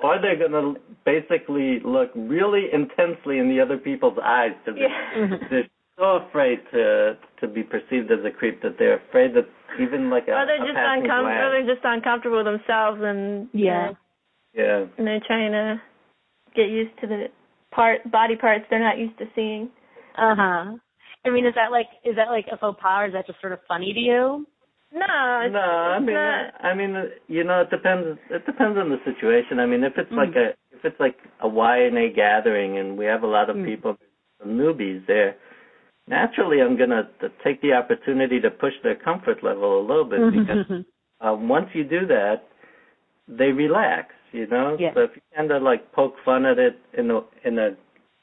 or 0.02 0.20
they're 0.20 0.38
gonna 0.38 0.74
basically 1.04 1.80
look 1.84 2.10
really 2.14 2.66
intensely 2.72 3.38
in 3.38 3.48
the 3.48 3.60
other 3.60 3.78
people's 3.78 4.18
eyes 4.22 4.52
because 4.64 4.80
Yeah. 4.80 5.36
they're 5.50 5.68
so 5.98 6.22
afraid 6.28 6.60
to 6.72 7.18
to 7.40 7.48
be 7.48 7.62
perceived 7.64 8.10
as 8.12 8.24
a 8.24 8.30
creep 8.30 8.62
that 8.62 8.78
they're 8.78 8.98
afraid 9.10 9.34
that 9.34 9.46
even 9.80 10.08
like 10.08 10.28
a, 10.28 10.32
or 10.38 10.46
they're 10.46 10.62
a 10.62 10.66
just 10.66 10.74
passing 10.78 11.04
uncom- 11.10 11.26
or 11.26 11.50
they're 11.50 11.74
just 11.74 11.84
uncomfortable 11.84 12.36
with 12.38 12.46
themselves, 12.46 13.00
and 13.02 13.48
you 13.52 13.66
Yeah. 13.66 13.86
know, 13.86 13.96
Yeah. 14.54 14.84
and 14.96 15.06
they're 15.06 15.20
trying 15.26 15.50
to 15.52 15.80
get 16.54 16.68
used 16.68 16.96
to 17.00 17.06
the 17.08 17.28
part 17.74 18.08
body 18.10 18.36
parts 18.36 18.64
they're 18.70 18.78
not 18.78 18.98
used 18.98 19.18
to 19.18 19.24
seeing. 19.34 19.70
Uh 20.16 20.34
huh. 20.36 20.76
I 21.24 21.30
mean, 21.30 21.46
is 21.46 21.54
that 21.54 21.70
like 21.70 21.86
is 22.04 22.16
that 22.16 22.28
like 22.28 22.46
a 22.52 22.56
faux 22.56 22.78
pas, 22.80 23.02
or 23.02 23.06
is 23.06 23.12
that 23.14 23.26
just 23.26 23.40
sort 23.40 23.52
of 23.52 23.60
funny 23.66 23.92
to 23.92 24.00
you? 24.00 24.46
No, 24.94 25.40
it's, 25.44 25.52
No, 25.52 25.60
I 25.60 25.98
mean, 26.00 26.14
not. 26.14 26.54
I 26.62 26.74
mean, 26.74 26.94
you 27.26 27.44
know, 27.44 27.62
it 27.62 27.70
depends. 27.70 28.18
It 28.30 28.44
depends 28.44 28.76
on 28.78 28.90
the 28.90 28.98
situation. 29.04 29.58
I 29.58 29.66
mean, 29.66 29.82
if 29.84 29.94
it's 29.96 30.10
like 30.12 30.30
Mm-hmm. 30.30 30.52
a 30.74 30.76
if 30.76 30.84
it's 30.84 31.00
like 31.00 31.16
a 31.40 31.48
YNA 31.48 32.14
gathering 32.14 32.78
and 32.78 32.98
we 32.98 33.06
have 33.06 33.22
a 33.22 33.26
lot 33.26 33.48
of 33.48 33.56
Mm. 33.56 33.64
people, 33.64 33.96
newbies 34.44 35.06
there, 35.06 35.36
naturally, 36.08 36.60
I'm 36.60 36.76
gonna 36.76 37.08
t- 37.20 37.28
take 37.44 37.60
the 37.62 37.72
opportunity 37.72 38.40
to 38.40 38.50
push 38.50 38.74
their 38.82 38.96
comfort 38.96 39.42
level 39.42 39.80
a 39.80 39.84
little 39.86 40.04
bit 40.04 40.20
because 40.32 40.66
uh, 41.20 41.34
once 41.34 41.68
you 41.72 41.84
do 41.84 42.06
that, 42.06 42.42
they 43.28 43.52
relax. 43.52 44.12
You 44.32 44.46
know, 44.46 44.76
so 44.94 45.00
if 45.02 45.10
you 45.14 45.22
kind 45.36 45.50
of 45.50 45.62
like 45.62 45.92
poke 45.92 46.14
fun 46.24 46.46
at 46.46 46.58
it 46.58 46.78
in 46.96 47.10
a 47.10 47.20
in 47.44 47.58
a 47.58 47.70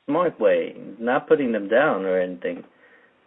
smart 0.06 0.39
way, 0.39 0.75
not 1.00 1.28
putting 1.28 1.51
them 1.51 1.68
down 1.70 2.04
or 2.06 2.20
anything. 2.20 2.63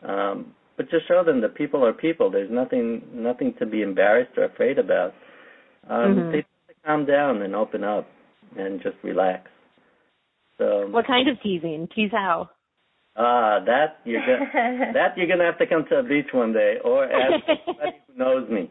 Um, 0.03 0.55
but 0.77 0.91
just 0.91 1.07
show 1.07 1.23
them 1.23 1.41
that 1.43 1.55
people 1.55 1.85
are 1.85 1.93
people. 1.93 2.31
There's 2.31 2.51
nothing 2.51 3.03
nothing 3.13 3.55
to 3.61 3.67
be 3.67 3.83
embarrassed 3.83 4.37
or 4.37 4.45
afraid 4.45 4.79
about. 4.79 5.15
Um, 5.89 6.17
Mhm. 6.17 6.31
They 6.33 6.37
have 6.39 6.67
to 6.69 6.75
calm 6.85 7.05
down 7.05 7.43
and 7.43 7.55
open 7.55 7.85
up 7.85 8.09
and 8.57 8.81
just 8.83 8.97
relax. 9.03 9.49
So 10.59 10.89
what 10.89 11.07
kind 11.07 11.29
of 11.29 11.41
teasing? 11.41 11.89
Tease 11.89 12.11
how? 12.11 12.51
Ah, 13.17 13.61
that 13.67 14.01
you're 14.05 14.21
gonna 14.21 14.93
that 14.95 15.17
you're 15.17 15.27
gonna 15.27 15.45
have 15.45 15.59
to 15.59 15.67
come 15.67 15.85
to 15.87 15.97
a 15.97 16.03
beach 16.03 16.29
one 16.33 16.53
day 16.53 16.79
or 16.85 17.05
ask 17.13 17.45
somebody 17.67 17.93
who 18.07 18.19
knows 18.19 18.49
me. 18.49 18.71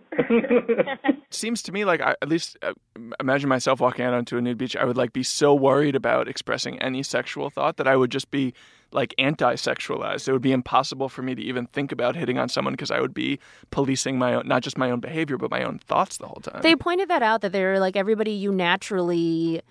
seems 1.30 1.62
to 1.64 1.72
me 1.72 1.86
like 1.86 2.02
I, 2.02 2.16
at 2.22 2.30
least 2.30 2.58
uh, 2.62 2.74
imagine 3.20 3.50
myself 3.50 3.80
walking 3.80 4.06
out 4.06 4.14
onto 4.14 4.38
a 4.38 4.42
nude 4.42 4.58
beach. 4.58 4.76
I 4.76 4.86
would 4.86 4.98
like 4.98 5.14
be 5.14 5.24
so 5.24 5.54
worried 5.54 5.96
about 5.96 6.28
expressing 6.28 6.80
any 6.80 7.04
sexual 7.04 7.50
thought 7.50 7.78
that 7.78 7.88
I 7.88 7.96
would 7.96 8.12
just 8.12 8.32
be 8.32 8.54
like 8.94 9.14
anti-sexualized. 9.18 10.28
It 10.28 10.34
would 10.34 10.42
be 10.42 10.52
impossible 10.52 11.08
for 11.08 11.22
me 11.22 11.34
to 11.34 11.42
even 11.42 11.68
think 11.68 11.94
about 11.94 12.16
hitting 12.18 12.38
on 12.38 12.50
someone 12.50 12.74
because 12.74 12.92
I 12.92 13.00
would 13.00 13.14
be 13.14 13.40
policing 13.70 14.18
my 14.18 14.34
own, 14.34 14.48
not 14.48 14.64
just 14.64 14.78
my 14.78 14.92
own 14.92 15.00
behavior, 15.00 15.38
but 15.38 15.50
my 15.50 15.64
own 15.64 15.80
thoughts 15.80 16.18
the 16.18 16.28
whole 16.28 16.42
time. 16.42 16.62
They 16.62 16.76
pointed 16.76 17.08
that 17.10 17.24
out 17.24 17.40
that 17.42 17.54
they're 17.54 17.80
like 17.80 17.96
everybody 17.96 18.32
you 18.32 18.52
naturally 18.52 19.62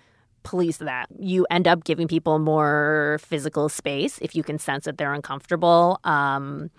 police 0.43 0.77
that. 0.77 1.07
You 1.19 1.45
end 1.49 1.67
up 1.67 1.83
giving 1.83 2.07
people 2.07 2.39
more 2.39 3.19
physical 3.21 3.69
space 3.69 4.19
if 4.19 4.35
you 4.35 4.43
can 4.43 4.59
sense 4.59 4.85
that 4.85 4.97
they're 4.97 5.13
uncomfortable. 5.13 5.99
Um, 6.03 6.71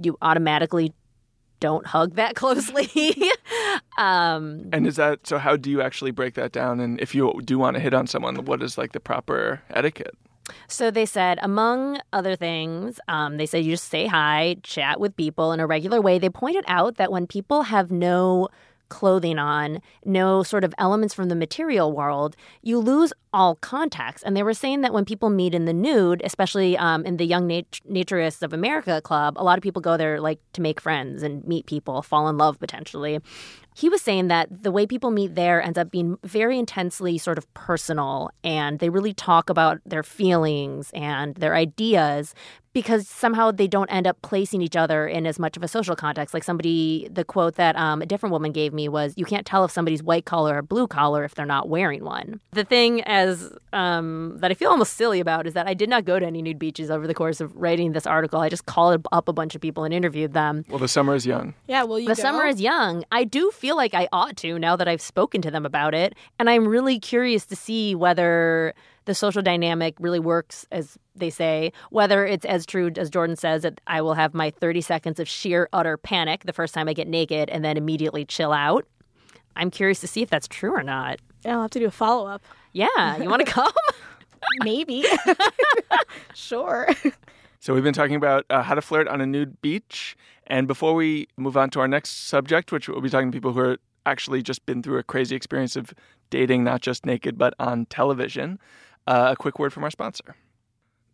you 0.00 0.16
automatically 0.22 0.92
don't 1.60 1.86
hug 1.86 2.14
that 2.16 2.34
closely. 2.42 2.90
um, 3.98 4.68
and 4.72 4.86
is 4.86 4.96
that 4.96 5.26
so? 5.26 5.38
How 5.38 5.56
do 5.56 5.70
you 5.70 5.80
actually 5.80 6.10
break 6.10 6.34
that 6.34 6.52
down? 6.52 6.80
And 6.80 7.00
if 7.00 7.14
you 7.14 7.40
do 7.44 7.58
want 7.58 7.74
to 7.74 7.80
hit 7.80 7.94
on 7.94 8.06
someone, 8.06 8.44
what 8.44 8.62
is 8.62 8.76
like 8.78 8.92
the 8.92 9.00
proper 9.00 9.62
etiquette? 9.70 10.14
So 10.68 10.92
they 10.92 11.06
said, 11.06 11.40
among 11.42 11.98
other 12.12 12.36
things, 12.36 13.00
um, 13.08 13.36
they 13.36 13.46
said 13.46 13.64
you 13.64 13.72
just 13.72 13.88
say 13.88 14.06
hi, 14.06 14.56
chat 14.62 15.00
with 15.00 15.16
people 15.16 15.50
in 15.52 15.58
a 15.58 15.66
regular 15.66 16.00
way. 16.00 16.20
They 16.20 16.30
pointed 16.30 16.64
out 16.68 16.96
that 16.96 17.10
when 17.10 17.26
people 17.26 17.62
have 17.62 17.90
no 17.90 18.48
clothing 18.88 19.38
on, 19.38 19.80
no 20.04 20.42
sort 20.42 20.64
of 20.64 20.74
elements 20.78 21.14
from 21.14 21.28
the 21.28 21.34
material 21.34 21.92
world, 21.92 22.36
you 22.62 22.78
lose 22.78 23.12
all 23.32 23.56
context. 23.56 24.24
And 24.26 24.36
they 24.36 24.42
were 24.42 24.54
saying 24.54 24.80
that 24.80 24.92
when 24.92 25.04
people 25.04 25.30
meet 25.30 25.54
in 25.54 25.64
the 25.64 25.72
nude, 25.72 26.22
especially 26.24 26.76
um, 26.78 27.04
in 27.04 27.16
the 27.16 27.26
Young 27.26 27.46
Nat- 27.46 27.80
Naturists 27.90 28.42
of 28.42 28.52
America 28.52 29.00
Club, 29.00 29.34
a 29.36 29.44
lot 29.44 29.58
of 29.58 29.62
people 29.62 29.82
go 29.82 29.96
there 29.96 30.20
like 30.20 30.40
to 30.52 30.60
make 30.60 30.80
friends 30.80 31.22
and 31.22 31.44
meet 31.46 31.66
people, 31.66 32.02
fall 32.02 32.28
in 32.28 32.38
love 32.38 32.58
potentially. 32.58 33.20
He 33.76 33.90
was 33.90 34.00
saying 34.00 34.28
that 34.28 34.62
the 34.62 34.72
way 34.72 34.86
people 34.86 35.10
meet 35.10 35.34
there 35.34 35.60
ends 35.62 35.76
up 35.76 35.90
being 35.90 36.16
very 36.24 36.58
intensely 36.58 37.18
sort 37.18 37.36
of 37.36 37.52
personal, 37.52 38.30
and 38.42 38.78
they 38.78 38.88
really 38.88 39.12
talk 39.12 39.50
about 39.50 39.80
their 39.84 40.02
feelings 40.02 40.90
and 40.94 41.34
their 41.34 41.54
ideas 41.54 42.34
because 42.72 43.08
somehow 43.08 43.50
they 43.50 43.66
don't 43.66 43.88
end 43.88 44.06
up 44.06 44.20
placing 44.20 44.60
each 44.60 44.76
other 44.76 45.06
in 45.06 45.26
as 45.26 45.38
much 45.38 45.56
of 45.56 45.62
a 45.62 45.68
social 45.68 45.96
context. 45.96 46.34
Like 46.34 46.44
somebody, 46.44 47.08
the 47.10 47.24
quote 47.24 47.54
that 47.54 47.74
um, 47.76 48.02
a 48.02 48.06
different 48.06 48.32
woman 48.34 48.52
gave 48.52 48.74
me 48.74 48.86
was, 48.86 49.14
"You 49.16 49.24
can't 49.24 49.46
tell 49.46 49.64
if 49.64 49.70
somebody's 49.70 50.02
white 50.02 50.26
collar 50.26 50.58
or 50.58 50.62
blue 50.62 50.86
collar 50.86 51.24
if 51.24 51.34
they're 51.34 51.46
not 51.46 51.70
wearing 51.70 52.04
one." 52.04 52.38
The 52.52 52.64
thing 52.64 53.00
as 53.04 53.50
um, 53.72 54.36
that 54.40 54.50
I 54.50 54.54
feel 54.54 54.70
almost 54.70 54.92
silly 54.94 55.20
about 55.20 55.46
is 55.46 55.54
that 55.54 55.66
I 55.66 55.72
did 55.72 55.88
not 55.88 56.04
go 56.04 56.18
to 56.18 56.26
any 56.26 56.42
nude 56.42 56.58
beaches 56.58 56.90
over 56.90 57.06
the 57.06 57.14
course 57.14 57.40
of 57.40 57.54
writing 57.56 57.92
this 57.92 58.06
article. 58.06 58.40
I 58.40 58.50
just 58.50 58.66
called 58.66 59.06
up 59.10 59.26
a 59.28 59.32
bunch 59.32 59.54
of 59.54 59.62
people 59.62 59.84
and 59.84 59.94
interviewed 59.94 60.34
them. 60.34 60.66
Well, 60.68 60.78
the 60.78 60.86
summer 60.88 61.14
is 61.14 61.26
young. 61.26 61.54
Yeah, 61.66 61.84
well, 61.84 61.98
you 61.98 62.08
The 62.08 62.14
go. 62.14 62.22
summer 62.22 62.44
is 62.46 62.60
young. 62.60 63.04
I 63.10 63.24
do 63.24 63.50
feel 63.52 63.65
like 63.74 63.94
I 63.94 64.08
ought 64.12 64.36
to 64.38 64.58
now 64.58 64.76
that 64.76 64.86
I've 64.86 65.00
spoken 65.00 65.42
to 65.42 65.50
them 65.50 65.66
about 65.66 65.94
it. 65.94 66.14
And 66.38 66.48
I'm 66.48 66.68
really 66.68 67.00
curious 67.00 67.46
to 67.46 67.56
see 67.56 67.94
whether 67.94 68.74
the 69.06 69.14
social 69.14 69.42
dynamic 69.42 69.94
really 69.98 70.20
works 70.20 70.66
as 70.70 70.98
they 71.14 71.30
say, 71.30 71.72
whether 71.90 72.26
it's 72.26 72.44
as 72.44 72.66
true 72.66 72.90
as 72.96 73.08
Jordan 73.10 73.36
says 73.36 73.62
that 73.62 73.80
I 73.86 74.02
will 74.02 74.14
have 74.14 74.34
my 74.34 74.50
30 74.50 74.80
seconds 74.82 75.18
of 75.18 75.28
sheer 75.28 75.68
utter 75.72 75.96
panic 75.96 76.44
the 76.44 76.52
first 76.52 76.74
time 76.74 76.88
I 76.88 76.92
get 76.92 77.08
naked 77.08 77.48
and 77.48 77.64
then 77.64 77.76
immediately 77.76 78.24
chill 78.24 78.52
out. 78.52 78.84
I'm 79.56 79.70
curious 79.70 80.00
to 80.00 80.06
see 80.06 80.22
if 80.22 80.28
that's 80.30 80.46
true 80.46 80.74
or 80.74 80.82
not. 80.82 81.18
Yeah, 81.44 81.54
I'll 81.54 81.62
have 81.62 81.70
to 81.70 81.78
do 81.78 81.86
a 81.86 81.90
follow 81.90 82.26
up. 82.26 82.42
Yeah, 82.72 83.16
you 83.16 83.28
want 83.28 83.44
to 83.44 83.50
come? 83.50 83.72
Maybe. 84.62 85.04
sure. 86.34 86.88
So 87.60 87.74
we've 87.74 87.82
been 87.82 87.94
talking 87.94 88.16
about 88.16 88.44
uh, 88.50 88.62
how 88.62 88.74
to 88.74 88.82
flirt 88.82 89.08
on 89.08 89.20
a 89.20 89.26
nude 89.26 89.60
beach, 89.62 90.16
and 90.46 90.66
before 90.66 90.94
we 90.94 91.28
move 91.36 91.56
on 91.56 91.70
to 91.70 91.80
our 91.80 91.88
next 91.88 92.28
subject, 92.28 92.72
which 92.72 92.88
we'll 92.88 93.00
be 93.00 93.10
talking 93.10 93.30
to 93.30 93.36
people 93.36 93.52
who 93.52 93.60
are 93.60 93.78
actually 94.04 94.42
just 94.42 94.64
been 94.66 94.82
through 94.82 94.98
a 94.98 95.02
crazy 95.02 95.34
experience 95.34 95.76
of 95.76 95.92
dating, 96.30 96.64
not 96.64 96.80
just 96.80 97.04
naked 97.04 97.36
but 97.36 97.54
on 97.58 97.86
television, 97.86 98.58
uh, 99.06 99.28
a 99.32 99.36
quick 99.36 99.58
word 99.58 99.72
from 99.72 99.84
our 99.84 99.90
sponsor. 99.90 100.36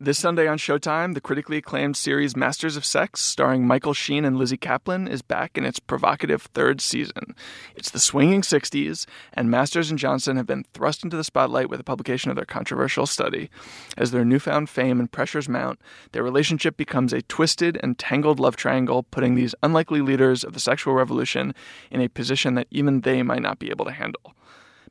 This 0.04 0.18
Sunday 0.18 0.48
on 0.48 0.58
Showtime, 0.58 1.14
the 1.14 1.20
critically 1.20 1.58
acclaimed 1.58 1.96
series 1.96 2.34
Masters 2.34 2.76
of 2.76 2.84
Sex, 2.84 3.20
starring 3.20 3.68
Michael 3.68 3.94
Sheen 3.94 4.24
and 4.24 4.36
Lizzy 4.36 4.56
Caplan, 4.56 5.08
is 5.08 5.22
back 5.22 5.56
in 5.56 5.64
its 5.64 5.78
provocative 5.78 6.42
third 6.42 6.80
season. 6.80 7.36
It's 7.76 7.92
the 7.92 8.00
swinging 8.00 8.42
60s, 8.42 9.06
and 9.32 9.48
Masters 9.48 9.90
and 9.90 10.00
Johnson 10.00 10.36
have 10.36 10.46
been 10.48 10.64
thrust 10.74 11.04
into 11.04 11.16
the 11.16 11.22
spotlight 11.22 11.70
with 11.70 11.78
the 11.78 11.84
publication 11.84 12.30
of 12.30 12.34
their 12.34 12.44
controversial 12.44 13.06
study. 13.06 13.48
As 13.96 14.10
their 14.10 14.24
newfound 14.24 14.68
fame 14.68 14.98
and 14.98 15.12
pressures 15.12 15.48
mount, 15.48 15.78
their 16.10 16.24
relationship 16.24 16.76
becomes 16.76 17.12
a 17.12 17.22
twisted 17.22 17.78
and 17.80 17.96
tangled 17.96 18.40
love 18.40 18.56
triangle, 18.56 19.04
putting 19.04 19.36
these 19.36 19.54
unlikely 19.62 20.00
leaders 20.00 20.42
of 20.42 20.52
the 20.52 20.58
sexual 20.58 20.94
revolution 20.94 21.54
in 21.92 22.00
a 22.00 22.08
position 22.08 22.56
that 22.56 22.66
even 22.72 23.02
they 23.02 23.22
might 23.22 23.42
not 23.42 23.60
be 23.60 23.70
able 23.70 23.84
to 23.84 23.92
handle. 23.92 24.34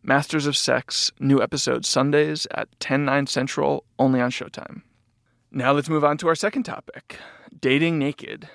Masters 0.04 0.48
of 0.48 0.56
Sex, 0.56 1.12
new 1.20 1.42
episodes 1.42 1.90
Sundays 1.90 2.48
at 2.52 2.70
10, 2.80 3.04
9 3.04 3.28
Central, 3.28 3.84
only 4.00 4.22
on 4.22 4.32
Showtime. 4.32 4.84
Now 5.54 5.74
let's 5.74 5.90
move 5.90 6.06
on 6.06 6.18
to 6.20 6.30
our 6.30 6.36
second 6.36 6.64
topic 6.64 7.18
dating 7.60 8.00
naked. 8.00 8.48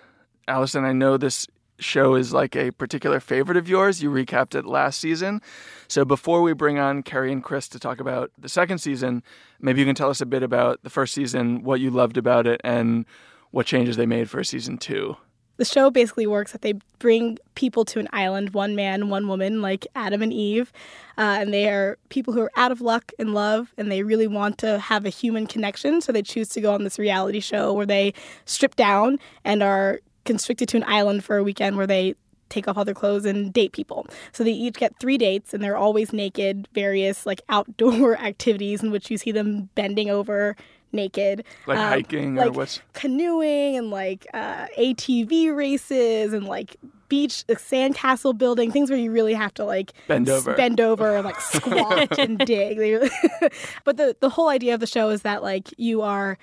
Allison, 0.48 0.84
I 0.84 0.94
know 0.94 1.18
this 1.18 1.46
show 1.78 2.14
is 2.14 2.32
like 2.32 2.56
a 2.56 2.70
particular 2.70 3.20
favorite 3.20 3.58
of 3.58 3.68
yours. 3.68 4.02
You 4.02 4.10
recapped 4.10 4.54
it 4.54 4.64
last 4.64 4.98
season. 4.98 5.42
So 5.88 6.06
before 6.06 6.40
we 6.40 6.54
bring 6.54 6.78
on 6.78 7.02
Carrie 7.02 7.32
and 7.32 7.44
Chris 7.44 7.68
to 7.68 7.78
talk 7.78 8.00
about 8.00 8.30
the 8.38 8.48
second 8.48 8.78
season, 8.78 9.22
maybe 9.60 9.80
you 9.80 9.86
can 9.86 9.94
tell 9.94 10.08
us 10.08 10.22
a 10.22 10.26
bit 10.26 10.42
about 10.42 10.82
the 10.84 10.90
first 10.90 11.12
season, 11.12 11.62
what 11.62 11.80
you 11.80 11.90
loved 11.90 12.16
about 12.16 12.46
it, 12.46 12.62
and 12.64 13.04
what 13.50 13.66
changes 13.66 13.98
they 13.98 14.06
made 14.06 14.30
for 14.30 14.42
season 14.42 14.78
two. 14.78 15.18
The 15.56 15.64
show 15.64 15.90
basically 15.90 16.26
works 16.26 16.52
that 16.52 16.62
they 16.62 16.74
bring 16.98 17.38
people 17.54 17.84
to 17.86 17.98
an 17.98 18.08
island, 18.12 18.50
one 18.50 18.74
man, 18.74 19.08
one 19.08 19.28
woman, 19.28 19.62
like 19.62 19.86
Adam 19.94 20.22
and 20.22 20.32
Eve, 20.32 20.72
uh, 21.18 21.38
and 21.40 21.52
they 21.52 21.68
are 21.68 21.98
people 22.08 22.32
who 22.32 22.40
are 22.40 22.52
out 22.56 22.72
of 22.72 22.80
luck 22.80 23.12
in 23.18 23.32
love, 23.32 23.72
and 23.76 23.90
they 23.90 24.02
really 24.02 24.26
want 24.26 24.58
to 24.58 24.78
have 24.78 25.04
a 25.06 25.10
human 25.10 25.46
connection, 25.46 26.00
so 26.00 26.12
they 26.12 26.22
choose 26.22 26.48
to 26.50 26.60
go 26.60 26.74
on 26.74 26.84
this 26.84 26.98
reality 26.98 27.40
show 27.40 27.72
where 27.72 27.86
they 27.86 28.12
strip 28.44 28.76
down 28.76 29.18
and 29.44 29.62
are 29.62 30.00
constricted 30.24 30.68
to 30.68 30.76
an 30.76 30.84
island 30.86 31.24
for 31.24 31.36
a 31.36 31.44
weekend 31.44 31.76
where 31.76 31.86
they 31.86 32.14
take 32.48 32.68
off 32.68 32.76
all 32.76 32.84
their 32.84 32.94
clothes 32.94 33.24
and 33.24 33.52
date 33.52 33.72
people. 33.72 34.06
So 34.32 34.44
they 34.44 34.52
each 34.52 34.76
get 34.76 34.98
three 35.00 35.18
dates 35.18 35.52
and 35.52 35.62
they're 35.62 35.76
always 35.76 36.12
naked, 36.12 36.68
various 36.72 37.26
like 37.26 37.42
outdoor 37.48 38.16
activities 38.20 38.82
in 38.82 38.90
which 38.90 39.10
you 39.10 39.18
see 39.18 39.32
them 39.32 39.68
bending 39.74 40.10
over 40.10 40.56
naked. 40.92 41.44
Like 41.66 41.78
Um, 41.78 41.88
hiking 41.88 42.38
or 42.38 42.46
like 42.46 42.56
what's 42.56 42.80
canoeing 42.92 43.76
and 43.76 43.90
like 43.90 44.26
uh, 44.34 44.66
ATV 44.78 45.54
races 45.54 46.32
and 46.32 46.46
like 46.46 46.76
beach 47.08 47.44
like, 47.48 47.58
sandcastle 47.58 48.36
building 48.36 48.72
things 48.72 48.90
where 48.90 48.98
you 48.98 49.12
really 49.12 49.34
have 49.34 49.54
to 49.54 49.64
like 49.64 49.92
Bend 50.08 50.28
over. 50.28 50.54
bend 50.54 50.80
over 50.80 51.14
and 51.14 51.24
like 51.24 51.40
squat 51.40 52.18
and 52.18 52.38
dig 52.38 52.78
but 53.84 53.96
the 53.96 54.16
the 54.18 54.28
whole 54.28 54.48
idea 54.48 54.74
of 54.74 54.80
the 54.80 54.88
show 54.88 55.08
is 55.10 55.22
that 55.22 55.40
like 55.42 55.68
you 55.78 56.02
are 56.02 56.36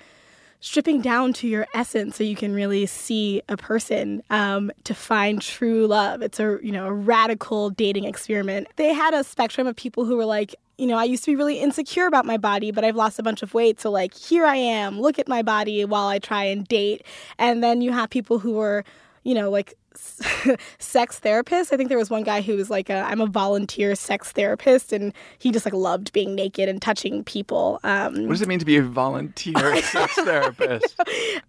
stripping 0.61 1.01
down 1.01 1.33
to 1.33 1.45
your 1.49 1.67
essence 1.75 2.15
so 2.15 2.23
you 2.23 2.37
can 2.37 2.53
really 2.53 2.85
see 2.85 3.41
a 3.49 3.57
person 3.57 4.23
um, 4.29 4.71
to 4.85 4.93
find 4.95 5.41
true 5.41 5.85
love 5.85 6.21
it's 6.21 6.39
a 6.39 6.57
you 6.63 6.71
know 6.71 6.85
a 6.87 6.93
radical 6.93 7.69
dating 7.69 8.05
experiment 8.05 8.65
they 8.77 8.93
had 8.93 9.13
a 9.13 9.25
spectrum 9.25 9.67
of 9.67 9.75
people 9.75 10.05
who 10.05 10.15
were 10.15 10.23
like 10.25 10.55
you 10.77 10.87
know 10.87 10.97
i 10.97 11.03
used 11.03 11.23
to 11.23 11.31
be 11.31 11.35
really 11.35 11.59
insecure 11.59 12.07
about 12.07 12.25
my 12.25 12.37
body 12.37 12.71
but 12.71 12.83
i've 12.83 12.95
lost 12.95 13.19
a 13.19 13.23
bunch 13.23 13.43
of 13.43 13.53
weight. 13.53 13.79
So 13.79 13.91
like 13.91 14.13
here 14.13 14.45
i 14.45 14.55
am 14.55 14.99
look 14.99 15.19
at 15.19 15.27
my 15.27 15.41
body 15.41 15.85
while 15.85 16.07
i 16.07 16.19
try 16.19 16.43
and 16.45 16.67
date. 16.67 17.05
And 17.37 17.63
then 17.63 17.81
you 17.81 17.91
have 17.91 18.09
people 18.09 18.39
who 18.39 18.59
are, 18.59 18.83
you 19.23 19.33
know 19.33 19.49
like 19.49 19.73
sex 19.97 21.19
therapists. 21.19 21.71
I 21.73 21.77
think 21.77 21.89
there 21.89 21.97
was 21.97 22.09
one 22.09 22.23
guy 22.23 22.41
who 22.41 22.55
was 22.55 22.69
like, 22.69 22.89
i 22.89 23.11
am 23.11 23.21
a 23.21 23.25
volunteer 23.25 23.95
sex 23.95 24.31
therapist, 24.31 24.93
and 24.93 25.13
he 25.39 25.51
just 25.51 25.65
like 25.65 25.73
loved 25.73 26.11
being 26.13 26.35
naked 26.35 26.69
and 26.69 26.81
touching 26.81 27.23
people. 27.23 27.79
Um, 27.83 28.23
What 28.23 28.29
does 28.33 28.41
it 28.41 28.47
mean 28.47 28.59
to 28.59 28.65
be 28.65 28.77
a 28.77 28.81
volunteer 28.83 29.81
sex 29.81 30.15
therapist? 30.15 30.99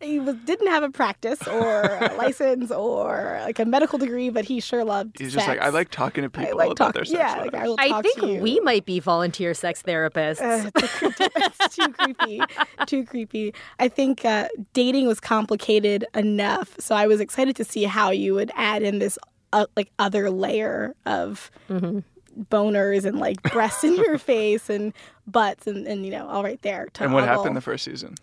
he 0.00 0.18
was, 0.20 0.36
didn't 0.44 0.68
have 0.68 0.82
a 0.82 0.90
practice 0.90 1.46
or 1.48 1.82
a 1.82 2.14
license 2.18 2.70
or 2.70 3.40
like 3.44 3.58
a 3.58 3.64
medical 3.64 3.98
degree, 3.98 4.30
but 4.30 4.44
he 4.44 4.60
sure 4.60 4.84
loved. 4.84 5.18
He's 5.18 5.32
just 5.32 5.46
like. 5.48 5.60
I 5.60 5.68
like 5.70 5.90
talking 5.90 6.22
to 6.24 6.30
people 6.30 6.50
I 6.50 6.52
like 6.52 6.66
about 6.72 6.76
talking. 6.76 6.92
their 6.94 7.04
sex 7.04 7.18
Yeah, 7.18 7.42
like. 7.42 7.54
I 7.54 7.66
will 7.66 7.76
I 7.78 8.02
think 8.02 8.20
to 8.20 8.28
you. 8.28 8.40
we 8.40 8.60
might 8.60 8.84
be 8.84 9.00
volunteer 9.00 9.54
sex 9.54 9.82
therapists. 9.82 10.40
Uh, 10.40 10.70
it's, 10.76 11.02
a 11.20 11.30
it's 11.36 11.76
too 11.76 11.88
creepy. 11.92 12.40
Too 12.86 13.04
creepy. 13.04 13.54
I 13.78 13.88
think 13.88 14.24
uh, 14.24 14.48
dating 14.72 15.06
was 15.06 15.20
complicated 15.20 16.04
enough, 16.14 16.74
so 16.78 16.94
I 16.94 17.06
was 17.06 17.20
excited 17.20 17.56
to 17.56 17.64
see 17.64 17.84
how 17.84 18.10
you 18.10 18.33
would 18.34 18.50
add 18.54 18.82
in 18.82 18.98
this 18.98 19.18
uh, 19.52 19.66
like 19.76 19.90
other 19.98 20.30
layer 20.30 20.94
of 21.06 21.50
boners 22.50 23.04
and 23.04 23.18
like 23.18 23.40
breasts 23.42 23.84
in 23.84 23.94
your 23.96 24.18
face 24.32 24.68
and 24.68 24.92
butts 25.26 25.66
and, 25.66 25.86
and 25.86 26.04
you 26.04 26.10
know 26.10 26.26
all 26.28 26.42
right 26.42 26.60
there. 26.62 26.88
To 26.94 27.04
and 27.04 27.12
what 27.12 27.24
ogle. 27.24 27.36
happened 27.36 27.56
the 27.56 27.60
first 27.60 27.84
season? 27.84 28.14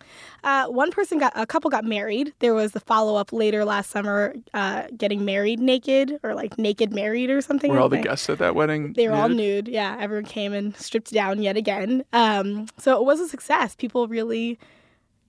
Uh, 0.44 0.66
one 0.66 0.90
person 0.90 1.18
got 1.18 1.32
a 1.34 1.46
couple 1.46 1.70
got 1.70 1.84
married. 1.84 2.32
There 2.40 2.54
was 2.54 2.72
the 2.72 2.80
follow 2.80 3.16
up 3.16 3.32
later 3.32 3.64
last 3.64 3.90
summer, 3.90 4.34
uh, 4.54 4.84
getting 4.96 5.24
married 5.24 5.60
naked 5.60 6.18
or 6.22 6.34
like 6.34 6.58
naked 6.58 6.92
married 6.92 7.30
or 7.30 7.40
something. 7.40 7.70
Were 7.72 7.80
all 7.80 7.88
the 7.88 7.98
guests 7.98 8.28
at 8.28 8.38
that 8.38 8.54
wedding? 8.54 8.92
they 8.92 9.08
were 9.08 9.14
all 9.14 9.28
nude? 9.28 9.66
nude. 9.66 9.68
Yeah, 9.68 9.96
everyone 9.98 10.26
came 10.26 10.52
and 10.52 10.76
stripped 10.76 11.12
down 11.12 11.42
yet 11.42 11.56
again. 11.56 12.04
Um, 12.12 12.66
so 12.78 12.98
it 13.00 13.04
was 13.04 13.20
a 13.20 13.28
success. 13.28 13.74
People 13.74 14.08
really, 14.08 14.58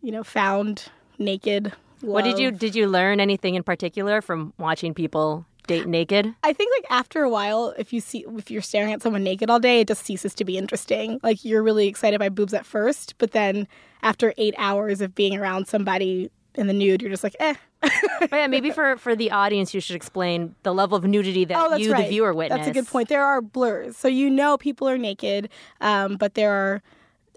you 0.02 0.12
know, 0.12 0.24
found 0.24 0.86
naked. 1.18 1.74
What 2.04 2.24
did 2.24 2.38
you 2.40 2.52
did 2.52 2.76
you 2.76 2.88
learn 2.88 3.20
anything 3.20 3.56
in 3.56 3.64
particular 3.64 4.22
from 4.22 4.54
watching 4.58 4.94
people 4.94 5.46
date 5.68 5.88
naked? 5.88 6.34
I 6.44 6.52
think 6.54 6.72
like 6.78 6.92
after 6.92 7.24
a 7.24 7.30
while, 7.30 7.74
if 7.78 7.94
you 7.94 8.02
see 8.02 8.26
if 8.38 8.52
you're 8.52 8.62
staring 8.62 8.92
at 8.94 9.02
someone 9.02 9.24
naked 9.24 9.50
all 9.50 9.60
day, 9.60 9.80
it 9.82 9.88
just 9.88 10.06
ceases 10.06 10.34
to 10.36 10.46
be 10.46 10.58
interesting. 10.58 11.20
Like 11.24 11.44
you're 11.46 11.64
really 11.64 11.88
excited 11.88 12.20
by 12.20 12.30
boobs 12.30 12.54
at 12.54 12.66
first, 12.66 13.16
but 13.18 13.32
then 13.32 13.68
after 14.02 14.34
eight 14.38 14.54
hours 14.58 15.00
of 15.02 15.16
being 15.16 15.38
around 15.38 15.68
somebody 15.68 16.30
in 16.56 16.68
the 16.68 16.74
nude, 16.74 17.02
you're 17.02 17.10
just 17.12 17.24
like, 17.24 17.36
eh. 17.40 17.56
But 18.20 18.32
yeah, 18.32 18.48
maybe 18.48 18.72
for 18.72 18.96
for 18.98 19.16
the 19.16 19.32
audience, 19.32 19.74
you 19.74 19.80
should 19.82 19.96
explain 19.96 20.56
the 20.64 20.74
level 20.74 20.98
of 20.98 21.04
nudity 21.06 21.46
that 21.46 21.58
Oh, 21.58 21.76
you, 21.76 21.92
right. 21.92 22.04
the 22.04 22.10
viewer, 22.10 22.34
witness. 22.34 22.58
That's 22.60 22.70
a 22.70 22.74
good 22.74 22.88
point. 22.88 23.10
There 23.10 23.24
are 23.26 23.42
blurs, 23.42 23.98
so 23.98 24.08
you 24.08 24.30
know 24.30 24.58
people 24.58 24.88
are 24.88 24.98
naked, 24.98 25.50
um, 25.82 26.16
but 26.18 26.36
there 26.36 26.52
are 26.54 26.82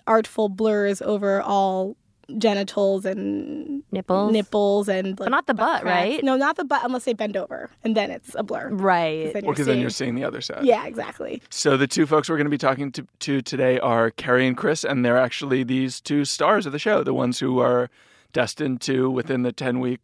artful 0.06 0.48
blurs 0.48 1.02
over 1.02 1.40
all 1.42 1.96
genitals 2.38 3.04
and 3.04 3.82
Nipples? 3.92 4.32
nipples, 4.32 4.88
and 4.88 5.16
But 5.16 5.30
not 5.30 5.46
the 5.46 5.54
butt, 5.54 5.82
cracks. 5.82 5.84
right? 5.84 6.24
No, 6.24 6.36
not 6.36 6.56
the 6.56 6.64
butt 6.64 6.82
unless 6.84 7.04
they 7.04 7.12
bend 7.12 7.36
over, 7.36 7.70
and 7.84 7.96
then 7.96 8.10
it's 8.10 8.34
a 8.34 8.42
blur. 8.42 8.68
Right. 8.70 9.32
Then 9.32 9.44
Well, 9.44 9.52
because 9.52 9.66
then 9.66 9.78
you're 9.78 9.90
seeing 9.90 10.14
the 10.14 10.24
other 10.24 10.40
side. 10.40 10.64
Yeah, 10.64 10.86
exactly. 10.86 11.42
So 11.50 11.76
the 11.76 11.86
two 11.86 12.06
folks 12.06 12.28
we're 12.28 12.36
going 12.36 12.46
to 12.46 12.50
be 12.50 12.58
talking 12.58 12.90
to, 12.92 13.06
to 13.20 13.42
today 13.42 13.78
are 13.78 14.10
Carrie 14.10 14.46
and 14.46 14.56
Chris, 14.56 14.84
and 14.84 15.04
they're 15.04 15.18
actually 15.18 15.62
these 15.62 16.00
two 16.00 16.24
stars 16.24 16.66
of 16.66 16.72
the 16.72 16.78
show, 16.78 17.02
the 17.04 17.14
ones 17.14 17.38
who 17.38 17.60
are 17.60 17.90
destined 18.32 18.80
to, 18.82 19.08
within 19.10 19.42
the 19.42 19.52
10 19.52 19.80
week 19.80 20.00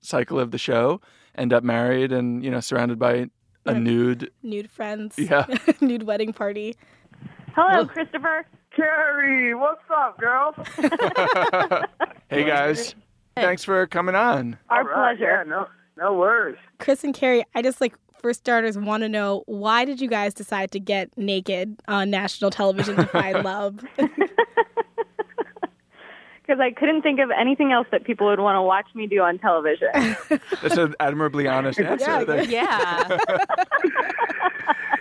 cycle 0.00 0.38
of 0.40 0.50
the 0.50 0.58
show, 0.58 1.00
end 1.36 1.52
up 1.52 1.62
married 1.62 2.10
and, 2.12 2.42
you 2.44 2.50
know, 2.50 2.60
surrounded 2.60 2.98
by 2.98 3.26
a 3.66 3.74
nude. 3.74 4.30
Nude 4.42 4.70
friends. 4.70 5.18
Yeah. 5.18 5.44
Nude 5.80 6.04
wedding 6.04 6.32
party. 6.32 6.76
Hello, 7.54 7.84
Christopher. 7.86 8.46
Carrie, 8.76 9.54
what's 9.54 9.82
up, 9.90 10.18
girl? 10.18 10.54
Hey 12.28 12.42
guys, 12.44 12.96
thanks 13.36 13.62
for 13.62 13.86
coming 13.86 14.16
on. 14.16 14.58
Our 14.68 14.78
All 14.80 14.84
right, 14.84 15.16
pleasure. 15.16 15.30
Yeah, 15.30 15.42
no, 15.44 15.68
no 15.96 16.12
worries. 16.14 16.56
Chris 16.80 17.04
and 17.04 17.14
Carrie, 17.14 17.44
I 17.54 17.62
just 17.62 17.80
like 17.80 17.94
for 18.20 18.34
starters 18.34 18.76
want 18.76 19.04
to 19.04 19.08
know 19.08 19.44
why 19.46 19.84
did 19.84 20.00
you 20.00 20.08
guys 20.08 20.34
decide 20.34 20.72
to 20.72 20.80
get 20.80 21.16
naked 21.16 21.76
on 21.86 22.10
national 22.10 22.50
television 22.50 22.96
to 22.96 23.06
find 23.06 23.44
love? 23.44 23.84
Because 26.46 26.60
I 26.60 26.70
couldn't 26.70 27.02
think 27.02 27.18
of 27.18 27.30
anything 27.30 27.72
else 27.72 27.88
that 27.90 28.04
people 28.04 28.28
would 28.28 28.38
want 28.38 28.56
to 28.56 28.62
watch 28.62 28.86
me 28.94 29.06
do 29.08 29.20
on 29.20 29.38
television. 29.38 29.88
That's 30.62 30.76
an 30.76 30.94
admirably 31.00 31.48
honest 31.48 31.80
answer. 31.80 32.44
Yeah, 32.44 32.44
Yeah. 32.48 33.18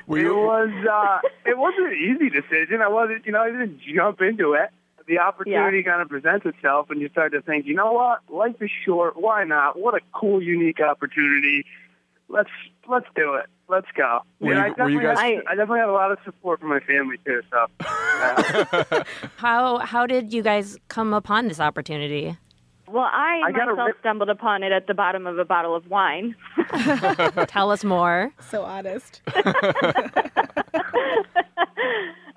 It 0.07 0.35
was 0.35 0.69
uh 0.91 1.19
it 1.45 1.57
wasn't 1.57 1.87
an 1.87 1.93
easy 1.93 2.29
decision. 2.29 2.81
I 2.81 2.87
wasn't 2.87 3.25
you 3.25 3.31
know, 3.31 3.41
I 3.41 3.51
didn't 3.51 3.79
jump 3.81 4.21
into 4.21 4.53
it. 4.53 4.69
The 5.07 5.19
opportunity 5.19 5.83
kind 5.83 6.01
of 6.01 6.09
presents 6.09 6.45
itself 6.47 6.89
and 6.89 6.99
you 6.99 7.09
start 7.09 7.33
to 7.33 7.41
think, 7.41 7.67
you 7.67 7.75
know 7.75 7.91
what? 7.93 8.21
Life 8.29 8.55
is 8.59 8.71
short, 8.83 9.15
why 9.15 9.43
not? 9.43 9.77
What 9.77 9.93
a 9.93 9.99
cool, 10.13 10.41
unique 10.41 10.79
opportunity. 10.79 11.65
Let's 12.27 12.49
let's 12.88 13.08
do 13.15 13.36
it. 13.36 13.46
Let's 13.68 13.88
go. 13.98 14.20
Were 14.39 14.54
you- 14.54 14.60
I 14.60 14.62
were 14.62 14.89
you 14.89 15.00
definitely 15.00 15.04
guys- 15.04 15.18
had- 15.20 15.44
I 15.48 15.56
definitely 15.56 15.80
had 15.80 15.89
a 15.89 15.94
lot 15.94 16.12
of 16.12 16.20
support 16.24 16.60
from 16.60 16.70
my 16.70 16.80
family 16.82 17.18
too, 17.25 17.42
so 17.51 17.65
yeah. 17.82 19.04
how 19.38 19.80
how 19.80 20.06
did 20.06 20.32
you 20.34 20.42
guys 20.44 20.77
come 20.88 21.13
upon 21.13 21.48
this 21.48 21.60
opportunity? 21.60 22.38
well, 22.88 23.10
I, 23.12 23.42
I 23.48 23.51
myself 23.51 23.80
rip- 23.88 24.00
stumbled 24.00 24.30
upon 24.30 24.62
it 24.62 24.72
at 24.72 24.86
the 24.86 24.94
bottom 24.94 25.25
of 25.25 25.39
a 25.39 25.44
bottle 25.46 25.75
of 25.75 25.89
wine. 25.89 26.36
Tell 27.48 27.72
us 27.72 27.84
more. 27.84 28.32
so 28.39 28.63
honest. 28.63 29.22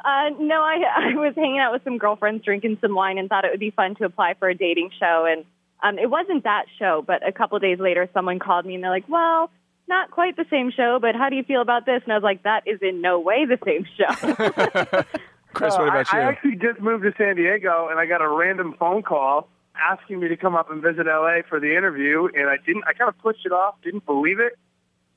Uh, 0.04 0.30
no, 0.40 0.62
I 0.62 0.78
I 0.96 1.14
was 1.16 1.34
hanging 1.36 1.58
out 1.58 1.72
with 1.72 1.84
some 1.84 1.98
girlfriends, 1.98 2.44
drinking 2.44 2.78
some 2.80 2.94
wine, 2.94 3.18
and 3.18 3.28
thought 3.28 3.44
it 3.44 3.50
would 3.50 3.60
be 3.60 3.70
fun 3.72 3.94
to 3.96 4.04
apply 4.04 4.34
for 4.38 4.48
a 4.48 4.54
dating 4.54 4.90
show. 4.98 5.26
And 5.30 5.44
um, 5.82 5.98
it 5.98 6.08
wasn't 6.08 6.44
that 6.44 6.64
show, 6.78 7.02
but 7.06 7.26
a 7.26 7.32
couple 7.32 7.58
days 7.58 7.78
later, 7.78 8.08
someone 8.14 8.38
called 8.38 8.64
me 8.64 8.74
and 8.74 8.82
they're 8.82 8.90
like, 8.90 9.08
"Well, 9.08 9.50
not 9.88 10.10
quite 10.10 10.36
the 10.36 10.44
same 10.50 10.70
show, 10.70 10.98
but 11.00 11.14
how 11.14 11.28
do 11.30 11.36
you 11.36 11.42
feel 11.44 11.60
about 11.62 11.86
this?" 11.86 12.02
And 12.04 12.12
I 12.12 12.16
was 12.16 12.22
like, 12.24 12.42
"That 12.44 12.62
is 12.66 12.78
in 12.82 13.00
no 13.00 13.18
way 13.20 13.44
the 13.46 13.58
same 13.64 13.84
show." 13.96 15.02
Chris? 15.54 15.74
Uh, 15.74 15.78
What 15.78 15.88
about 15.88 16.12
I, 16.14 16.18
you? 16.18 16.24
I 16.24 16.28
actually 16.30 16.56
just 16.56 16.80
moved 16.80 17.04
to 17.04 17.12
San 17.16 17.36
Diego, 17.36 17.88
and 17.90 17.98
I 17.98 18.06
got 18.06 18.20
a 18.20 18.28
random 18.28 18.74
phone 18.78 19.02
call 19.02 19.48
asking 19.74 20.20
me 20.20 20.28
to 20.28 20.36
come 20.36 20.54
up 20.54 20.70
and 20.70 20.82
visit 20.82 21.06
LA 21.06 21.38
for 21.48 21.58
the 21.60 21.76
interview, 21.76 22.28
and 22.34 22.48
I 22.48 22.56
didn't. 22.64 22.84
I 22.86 22.92
kind 22.92 23.08
of 23.08 23.18
pushed 23.18 23.46
it 23.46 23.52
off, 23.52 23.76
didn't 23.82 24.04
believe 24.06 24.40
it, 24.40 24.58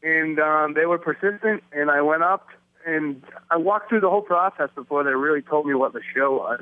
and 0.03 0.39
um, 0.39 0.73
they 0.73 0.85
were 0.85 0.97
persistent, 0.99 1.63
and 1.71 1.91
I 1.91 2.01
went 2.01 2.23
up, 2.23 2.47
and 2.85 3.21
I 3.49 3.57
walked 3.57 3.89
through 3.89 4.01
the 4.01 4.09
whole 4.09 4.21
process 4.21 4.69
before 4.75 5.03
they 5.03 5.11
really 5.13 5.41
told 5.41 5.65
me 5.65 5.73
what 5.73 5.93
the 5.93 6.01
show 6.15 6.31
was. 6.33 6.61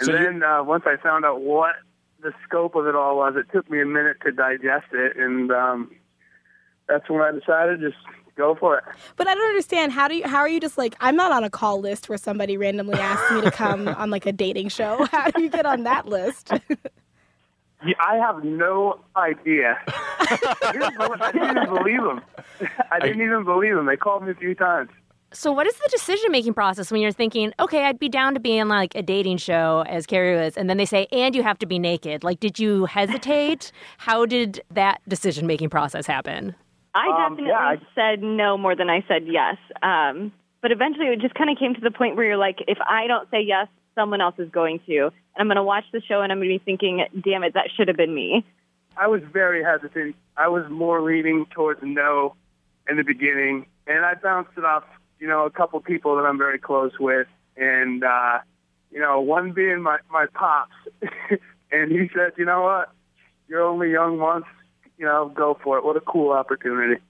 And 0.00 0.06
So 0.06 0.12
you- 0.12 0.18
then 0.18 0.42
uh, 0.42 0.62
once 0.64 0.84
I 0.86 0.96
found 0.96 1.24
out 1.24 1.40
what 1.40 1.76
the 2.20 2.32
scope 2.46 2.74
of 2.74 2.86
it 2.86 2.96
all 2.96 3.16
was, 3.18 3.34
it 3.36 3.46
took 3.52 3.70
me 3.70 3.80
a 3.80 3.86
minute 3.86 4.16
to 4.24 4.32
digest 4.32 4.86
it, 4.92 5.16
and 5.16 5.52
um, 5.52 5.90
that's 6.88 7.08
when 7.08 7.20
I 7.20 7.32
decided 7.32 7.80
just 7.80 7.96
go 8.36 8.54
for 8.54 8.78
it. 8.78 8.84
But 9.16 9.26
I 9.26 9.34
don't 9.34 9.48
understand 9.48 9.92
how 9.92 10.08
do 10.08 10.16
you 10.16 10.26
how 10.26 10.38
are 10.38 10.48
you 10.48 10.60
just 10.60 10.78
like 10.78 10.96
I'm 11.00 11.16
not 11.16 11.32
on 11.32 11.44
a 11.44 11.50
call 11.50 11.80
list 11.80 12.08
where 12.08 12.18
somebody 12.18 12.56
randomly 12.56 12.98
asks 12.98 13.30
me 13.32 13.40
to 13.42 13.50
come 13.50 13.88
on 13.98 14.10
like 14.10 14.24
a 14.24 14.32
dating 14.32 14.68
show. 14.70 15.04
How 15.10 15.30
do 15.30 15.42
you 15.42 15.50
get 15.50 15.66
on 15.66 15.82
that 15.84 16.06
list? 16.06 16.50
Yeah, 17.86 17.94
I 18.00 18.16
have 18.16 18.42
no 18.42 18.98
idea. 19.14 19.78
I 19.86 21.30
didn't 21.32 21.56
even 21.56 21.68
believe 21.72 22.02
them. 22.02 22.20
I 22.90 22.98
didn't 22.98 23.22
even 23.22 23.44
believe 23.44 23.76
them. 23.76 23.86
They 23.86 23.96
called 23.96 24.24
me 24.24 24.32
a 24.32 24.34
few 24.34 24.56
times. 24.56 24.90
So, 25.32 25.52
what 25.52 25.66
is 25.68 25.76
the 25.76 25.88
decision 25.90 26.32
making 26.32 26.54
process 26.54 26.90
when 26.90 27.00
you're 27.00 27.12
thinking, 27.12 27.52
okay, 27.60 27.84
I'd 27.84 28.00
be 28.00 28.08
down 28.08 28.34
to 28.34 28.40
be 28.40 28.58
in 28.58 28.66
like 28.66 28.96
a 28.96 29.02
dating 29.02 29.36
show 29.36 29.84
as 29.86 30.06
Carrie 30.06 30.36
was, 30.36 30.56
and 30.56 30.68
then 30.68 30.76
they 30.76 30.86
say, 30.86 31.06
and 31.12 31.36
you 31.36 31.44
have 31.44 31.58
to 31.60 31.66
be 31.66 31.78
naked? 31.78 32.24
Like, 32.24 32.40
did 32.40 32.58
you 32.58 32.86
hesitate? 32.86 33.70
How 33.98 34.26
did 34.26 34.60
that 34.70 35.00
decision 35.06 35.46
making 35.46 35.70
process 35.70 36.06
happen? 36.06 36.56
I 36.94 37.08
Um, 37.08 37.16
definitely 37.34 37.48
yeah, 37.48 37.58
I- 37.58 37.80
said 37.94 38.22
no 38.22 38.56
more 38.58 38.74
than 38.74 38.90
I 38.90 39.02
said 39.08 39.26
yes. 39.26 39.56
Um, 39.82 40.32
but 40.60 40.72
eventually, 40.72 41.06
it 41.08 41.20
just 41.20 41.34
kind 41.34 41.50
of 41.50 41.58
came 41.58 41.74
to 41.74 41.80
the 41.80 41.90
point 41.90 42.16
where 42.16 42.24
you're 42.26 42.36
like, 42.36 42.62
if 42.66 42.78
I 42.80 43.06
don't 43.06 43.30
say 43.30 43.40
yes, 43.42 43.68
someone 43.94 44.20
else 44.20 44.34
is 44.38 44.50
going 44.50 44.80
to, 44.86 45.04
and 45.06 45.12
I'm 45.38 45.46
going 45.46 45.56
to 45.56 45.62
watch 45.62 45.84
the 45.92 46.00
show, 46.00 46.20
and 46.22 46.32
I'm 46.32 46.38
going 46.38 46.48
to 46.48 46.54
be 46.58 46.64
thinking, 46.64 47.04
damn 47.22 47.44
it, 47.44 47.54
that 47.54 47.70
should 47.76 47.88
have 47.88 47.96
been 47.96 48.14
me. 48.14 48.44
I 48.96 49.06
was 49.06 49.22
very 49.32 49.62
hesitant. 49.62 50.16
I 50.36 50.48
was 50.48 50.68
more 50.68 51.00
leaning 51.00 51.46
towards 51.46 51.80
no 51.82 52.34
in 52.88 52.96
the 52.96 53.04
beginning, 53.04 53.66
and 53.86 54.04
I 54.04 54.14
bounced 54.14 54.50
it 54.56 54.64
off, 54.64 54.84
you 55.20 55.28
know, 55.28 55.44
a 55.44 55.50
couple 55.50 55.78
people 55.80 56.16
that 56.16 56.22
I'm 56.22 56.38
very 56.38 56.58
close 56.58 56.92
with, 56.98 57.28
and 57.56 58.02
uh, 58.02 58.38
you 58.90 58.98
know, 59.00 59.20
one 59.20 59.52
being 59.52 59.82
my 59.82 59.98
my 60.10 60.26
pops, 60.34 60.72
and 61.70 61.92
he 61.92 62.08
said, 62.14 62.32
you 62.36 62.44
know 62.44 62.62
what, 62.62 62.90
you're 63.48 63.62
only 63.62 63.90
young 63.92 64.18
once, 64.18 64.46
you 64.98 65.06
know, 65.06 65.32
go 65.34 65.58
for 65.62 65.78
it. 65.78 65.84
What 65.84 65.96
a 65.96 66.00
cool 66.00 66.32
opportunity. 66.32 67.00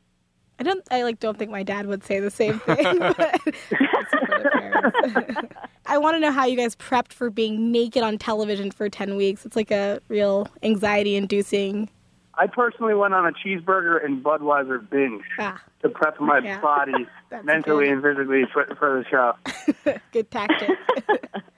I 0.60 0.64
don't 0.64 0.82
I 0.90 1.02
like 1.04 1.20
don't 1.20 1.38
think 1.38 1.50
my 1.50 1.62
dad 1.62 1.86
would 1.86 2.04
say 2.04 2.20
the 2.20 2.30
same 2.30 2.58
thing. 2.60 2.98
but 2.98 3.16
that's 3.18 3.44
for 3.44 4.42
the 4.42 4.50
parents. 4.52 5.54
I 5.86 5.98
want 5.98 6.16
to 6.16 6.20
know 6.20 6.32
how 6.32 6.44
you 6.44 6.56
guys 6.56 6.76
prepped 6.76 7.12
for 7.12 7.30
being 7.30 7.72
naked 7.72 8.02
on 8.02 8.18
television 8.18 8.70
for 8.70 8.88
10 8.90 9.16
weeks. 9.16 9.46
It's 9.46 9.56
like 9.56 9.70
a 9.70 10.00
real 10.08 10.48
anxiety 10.62 11.16
inducing 11.16 11.88
I 12.40 12.46
personally 12.46 12.94
went 12.94 13.14
on 13.14 13.26
a 13.26 13.32
cheeseburger 13.32 14.04
and 14.04 14.22
Budweiser 14.22 14.88
binge 14.88 15.24
ah, 15.40 15.60
to 15.82 15.88
prep 15.88 16.20
my 16.20 16.38
Yeah. 16.38 16.60
body 16.60 16.92
mentally 17.42 17.86
good. 17.86 17.94
and 17.94 18.02
physically 18.02 18.44
for, 18.52 18.64
for 18.78 19.02
the 19.02 19.08
show. 19.10 19.94
good 20.12 20.30
tactic. 20.30 20.70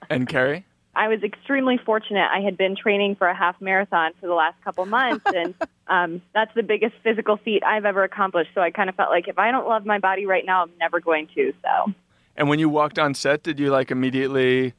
And 0.09 0.27
Carrie? 0.27 0.65
I 0.93 1.07
was 1.07 1.23
extremely 1.23 1.77
fortunate. 1.77 2.27
I 2.29 2.41
had 2.41 2.57
been 2.57 2.75
training 2.75 3.15
for 3.15 3.27
a 3.27 3.35
half 3.35 3.59
marathon 3.61 4.11
for 4.19 4.27
the 4.27 4.33
last 4.33 4.61
couple 4.63 4.85
months, 4.85 5.25
and 5.33 5.53
um, 5.87 6.21
that's 6.33 6.53
the 6.53 6.63
biggest 6.63 6.95
physical 7.03 7.37
feat 7.37 7.63
I've 7.65 7.85
ever 7.85 8.03
accomplished. 8.03 8.51
So 8.53 8.61
I 8.61 8.71
kind 8.71 8.89
of 8.89 8.95
felt 8.95 9.09
like 9.09 9.27
if 9.27 9.39
I 9.39 9.51
don't 9.51 9.67
love 9.67 9.85
my 9.85 9.99
body 9.99 10.25
right 10.25 10.45
now, 10.45 10.63
I'm 10.63 10.71
never 10.79 10.99
going 10.99 11.27
to. 11.35 11.53
So 11.63 11.93
And 12.35 12.49
when 12.49 12.59
you 12.59 12.67
walked 12.67 12.99
on 12.99 13.13
set, 13.13 13.43
did 13.43 13.59
you 13.59 13.71
like 13.71 13.89
immediately 13.89 14.73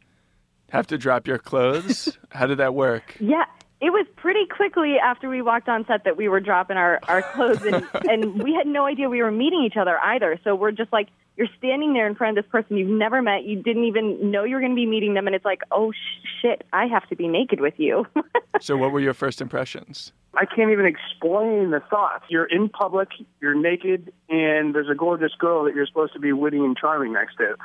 have 0.70 0.86
to 0.88 0.98
drop 0.98 1.26
your 1.26 1.38
clothes? 1.38 2.18
How 2.30 2.46
did 2.46 2.58
that 2.58 2.74
work? 2.74 3.16
yeah, 3.18 3.44
it 3.80 3.90
was 3.90 4.06
pretty 4.16 4.46
quickly 4.46 4.96
after 5.02 5.28
we 5.28 5.42
walked 5.42 5.68
on 5.68 5.84
set 5.86 6.04
that 6.04 6.16
we 6.16 6.28
were 6.28 6.40
dropping 6.40 6.76
our 6.76 7.00
our 7.08 7.22
clothes, 7.22 7.62
and 7.64 7.86
and 8.08 8.42
we 8.42 8.52
had 8.54 8.66
no 8.66 8.84
idea 8.86 9.08
we 9.08 9.22
were 9.22 9.32
meeting 9.32 9.64
each 9.64 9.76
other 9.76 9.98
either. 9.98 10.38
So 10.44 10.54
we're 10.54 10.72
just 10.72 10.92
like. 10.92 11.08
You're 11.36 11.48
standing 11.56 11.94
there 11.94 12.06
in 12.06 12.14
front 12.14 12.36
of 12.36 12.44
this 12.44 12.50
person 12.50 12.76
you've 12.76 12.88
never 12.88 13.22
met. 13.22 13.44
You 13.44 13.62
didn't 13.62 13.84
even 13.84 14.30
know 14.30 14.44
you 14.44 14.54
were 14.54 14.60
going 14.60 14.72
to 14.72 14.76
be 14.76 14.86
meeting 14.86 15.14
them, 15.14 15.26
and 15.26 15.34
it's 15.34 15.44
like, 15.44 15.62
oh 15.70 15.92
sh- 15.92 16.28
shit, 16.42 16.66
I 16.72 16.86
have 16.86 17.08
to 17.08 17.16
be 17.16 17.28
naked 17.28 17.60
with 17.60 17.74
you. 17.78 18.06
So, 18.60 18.76
what 18.76 18.92
were 18.92 19.00
your 19.00 19.14
first 19.14 19.40
impressions? 19.40 20.12
I 20.34 20.44
can't 20.44 20.70
even 20.70 20.86
explain 20.86 21.70
the 21.70 21.80
thoughts. 21.90 22.24
You're 22.28 22.44
in 22.44 22.68
public, 22.68 23.08
you're 23.40 23.54
naked, 23.54 24.12
and 24.28 24.74
there's 24.74 24.88
a 24.88 24.94
gorgeous 24.94 25.32
girl 25.36 25.64
that 25.64 25.74
you're 25.74 25.86
supposed 25.86 26.12
to 26.12 26.20
be 26.20 26.32
witty 26.32 26.58
and 26.58 26.76
charming 26.76 27.12
next 27.12 27.36
to, 27.38 27.56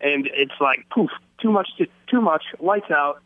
and 0.00 0.30
it's 0.32 0.54
like 0.60 0.86
poof, 0.88 1.10
too 1.42 1.50
much, 1.50 1.68
to, 1.78 1.86
too 2.08 2.20
much, 2.20 2.44
lights 2.60 2.90
out, 2.90 3.20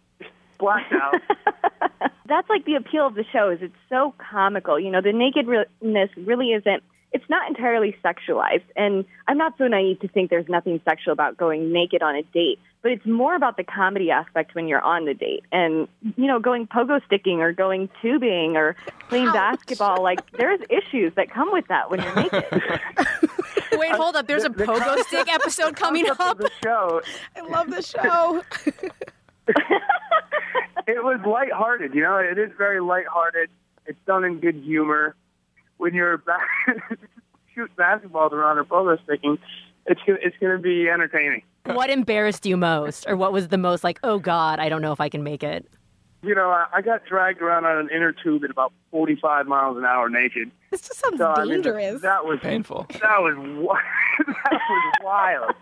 blacked 0.59 0.93
out. 0.93 1.15
that's 2.27 2.49
like 2.49 2.65
the 2.65 2.75
appeal 2.75 3.07
of 3.07 3.15
the 3.15 3.25
show 3.33 3.51
is 3.51 3.59
it's 3.61 3.75
so 3.89 4.15
comical. 4.31 4.81
You 4.81 4.91
know, 4.91 5.01
the 5.01 5.13
nakedness 5.13 6.11
really 6.17 6.53
isn't. 6.53 6.83
It's 7.13 7.25
not 7.29 7.49
entirely 7.49 7.97
sexualized, 8.05 8.63
and 8.77 9.05
I'm 9.27 9.37
not 9.37 9.55
so 9.59 9.67
naive 9.67 9.99
to 10.01 10.09
think 10.09 10.31
there's 10.31 10.49
nothing 10.49 10.81
sexual 10.85 11.13
about 11.13 11.37
going 11.37 11.73
naked 11.73 12.03
on 12.03 12.15
a 12.15 12.23
date. 12.23 12.61
But 12.83 12.93
it's 12.93 13.05
more 13.05 13.35
about 13.35 13.57
the 13.57 13.65
comedy 13.65 14.11
aspect 14.13 14.55
when 14.55 14.69
you're 14.69 14.81
on 14.81 15.05
the 15.07 15.15
date, 15.15 15.45
and 15.51 15.89
you 16.17 16.27
know, 16.27 16.39
going 16.39 16.67
pogo 16.69 17.05
sticking 17.05 17.41
or 17.43 17.53
going 17.53 17.89
tubing 18.01 18.57
or 18.57 18.77
playing 19.09 19.27
Ouch. 19.27 19.35
basketball. 19.35 20.03
Like 20.03 20.21
there's 20.39 20.61
issues 20.71 21.13
that 21.17 21.31
come 21.31 21.51
with 21.53 21.67
that 21.69 21.91
when 21.91 22.01
you're 22.01 22.15
naked. 22.15 22.45
Wait, 23.73 23.93
hold 23.93 24.15
up. 24.17 24.27
There's 24.29 24.45
a 24.45 24.49
the- 24.49 24.59
the 24.59 24.65
pogo 24.67 24.99
stick 25.07 25.33
episode 25.33 25.75
coming 25.77 26.07
Concept 26.07 26.21
up. 26.29 26.37
of 26.39 26.43
the 26.45 26.51
show, 26.63 27.01
I 27.37 27.41
love 27.41 27.71
the 27.71 27.83
show. 27.83 28.43
it 30.87 31.03
was 31.05 31.21
lighthearted. 31.27 31.95
You 31.95 32.03
know, 32.03 32.17
it 32.19 32.39
is 32.39 32.51
very 32.57 32.81
lighthearted. 32.81 33.51
It's 33.87 33.99
done 34.07 34.25
in 34.25 34.41
good 34.41 34.57
humor. 34.57 35.17
When 35.81 35.95
you're 35.95 36.19
back, 36.19 36.47
shoot 37.55 37.71
basketballs 37.75 38.33
around 38.33 38.59
or 38.59 38.65
pogo 38.65 39.03
sticking, 39.03 39.39
it's 39.87 40.01
gonna, 40.07 40.19
it's 40.21 40.37
going 40.39 40.55
to 40.55 40.63
be 40.63 40.91
entertaining. 40.91 41.43
What 41.65 41.89
embarrassed 41.89 42.45
you 42.45 42.59
most, 42.59 43.07
or 43.09 43.17
what 43.17 43.33
was 43.33 43.49
the 43.49 43.57
most 43.57 43.83
like, 43.83 43.99
oh 44.03 44.19
God, 44.19 44.59
I 44.61 44.69
don't 44.69 44.83
know 44.83 44.93
if 44.93 45.01
I 45.01 45.09
can 45.09 45.23
make 45.23 45.43
it? 45.43 45.67
You 46.23 46.35
know, 46.35 46.51
I, 46.51 46.67
I 46.75 46.83
got 46.83 47.07
dragged 47.07 47.41
around 47.41 47.65
on 47.65 47.79
an 47.79 47.89
inner 47.89 48.13
tube 48.13 48.45
at 48.45 48.51
about 48.51 48.75
45 48.91 49.47
miles 49.47 49.79
an 49.79 49.87
hour 49.87 50.11
naked. 50.11 50.51
This 50.71 50.83
just 50.83 51.01
sounds 51.01 51.17
So, 51.17 51.29
I 51.29 51.45
mean, 51.45 51.63
dangerous. 51.63 52.03
that 52.03 52.27
was 52.27 52.41
Painful. 52.43 52.87
That 53.01 53.21
was 53.23 53.37
that 54.27 54.53
was 54.53 54.95
wild. 55.03 55.55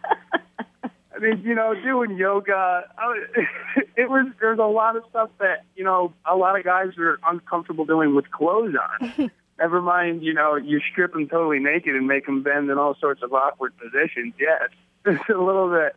I 1.14 1.20
mean, 1.20 1.42
you 1.44 1.54
know, 1.54 1.74
doing 1.74 2.16
yoga, 2.16 2.84
I 2.98 3.06
was, 3.06 3.28
it 3.96 4.10
was 4.10 4.26
there's 4.40 4.58
a 4.58 4.64
lot 4.64 4.96
of 4.96 5.04
stuff 5.10 5.30
that 5.38 5.64
you 5.76 5.84
know 5.84 6.12
a 6.26 6.34
lot 6.36 6.58
of 6.58 6.64
guys 6.64 6.88
are 6.98 7.18
uncomfortable 7.28 7.84
doing 7.84 8.16
with 8.16 8.28
clothes 8.32 8.74
on. 9.00 9.30
Never 9.58 9.80
mind, 9.82 10.22
you 10.22 10.32
know, 10.34 10.54
you 10.56 10.80
strip 10.92 11.12
them 11.12 11.28
totally 11.28 11.58
naked 11.58 11.94
and 11.96 12.06
make 12.06 12.26
them 12.26 12.42
bend 12.42 12.70
in 12.70 12.78
all 12.78 12.94
sorts 13.00 13.22
of 13.22 13.32
awkward 13.32 13.72
positions. 13.76 14.34
Yes, 14.38 14.68
it's 15.06 15.28
a 15.28 15.36
little 15.36 15.68
bit, 15.68 15.96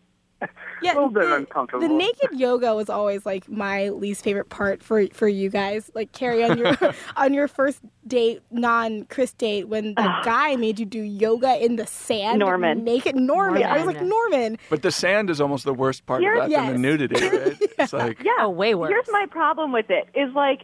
Yeah, 0.82 0.94
a 0.94 0.96
little 0.96 1.10
bit 1.10 1.26
the, 1.26 1.36
uncomfortable. 1.36 1.88
the 1.88 1.94
naked 1.94 2.32
yoga 2.40 2.74
was 2.74 2.90
always 2.90 3.24
like 3.24 3.48
my 3.48 3.90
least 3.90 4.24
favorite 4.24 4.50
part 4.50 4.82
for 4.82 5.06
for 5.14 5.28
you 5.28 5.50
guys. 5.52 5.92
Like 5.94 6.12
Carrie 6.12 6.44
on 6.44 6.58
your 6.58 6.76
on 7.16 7.36
your 7.36 7.48
first 7.48 7.82
date, 8.08 8.42
non 8.50 9.04
Chris 9.06 9.32
date, 9.34 9.68
when 9.68 9.94
the 9.94 10.12
guy 10.24 10.56
made 10.56 10.80
you 10.80 10.86
do 10.88 11.00
yoga 11.04 11.64
in 11.64 11.76
the 11.76 11.86
sand, 11.86 12.40
Norman. 12.40 12.84
naked 12.84 13.16
Norman. 13.16 13.62
I 13.62 13.78
was 13.78 13.86
like 13.86 13.98
Norman. 14.02 14.10
Norman. 14.10 14.58
But 14.72 14.82
the 14.82 14.92
sand 14.92 15.30
is 15.30 15.40
almost 15.40 15.66
the 15.66 15.74
worst 15.76 16.08
part 16.08 16.22
Here's- 16.22 16.46
of 16.46 16.50
that 16.50 16.66
than 16.66 16.74
the 16.74 16.80
nudity, 16.80 17.24
right? 17.24 17.58
It's 17.80 17.94
like 17.94 18.24
Yeah. 18.24 18.32
Oh, 18.40 18.50
way 18.50 18.74
worse. 18.74 18.90
Here's 18.90 19.08
my 19.12 19.28
problem 19.30 19.72
with 19.72 19.92
it 19.92 20.08
is 20.16 20.34
like, 20.34 20.62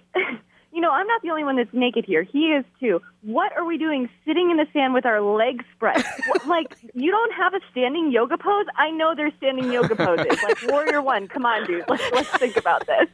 you 0.77 0.81
know, 0.81 0.91
I'm 0.91 1.07
not 1.07 1.23
the 1.23 1.31
only 1.31 1.43
one 1.43 1.55
that's 1.55 1.73
naked 1.73 2.05
here. 2.05 2.21
He 2.21 2.49
is 2.53 2.63
too. 2.79 3.01
What 3.23 3.51
are 3.57 3.65
we 3.65 3.79
doing 3.79 4.07
sitting 4.27 4.51
in 4.51 4.57
the 4.57 4.67
sand 4.73 4.93
with 4.93 5.07
our 5.07 5.21
legs 5.21 5.65
spread? 5.75 6.05
What- 6.27 6.45
like, 6.45 6.77
you 6.93 7.09
don't 7.09 7.33
have 7.33 7.55
a 7.55 7.59
standing 7.71 8.11
yoga 8.11 8.37
pose? 8.37 8.67
I 8.75 8.91
know 8.91 9.15
there's 9.15 9.33
standing 9.37 9.71
yoga 9.71 9.95
poses. 9.95 10.39
Like, 10.43 10.71
Warrior 10.71 11.01
One, 11.01 11.27
come 11.27 11.47
on, 11.47 11.65
dude. 11.65 11.83
Let's, 11.89 12.03
let's 12.13 12.29
think 12.37 12.57
about 12.57 12.85
this. 12.85 13.09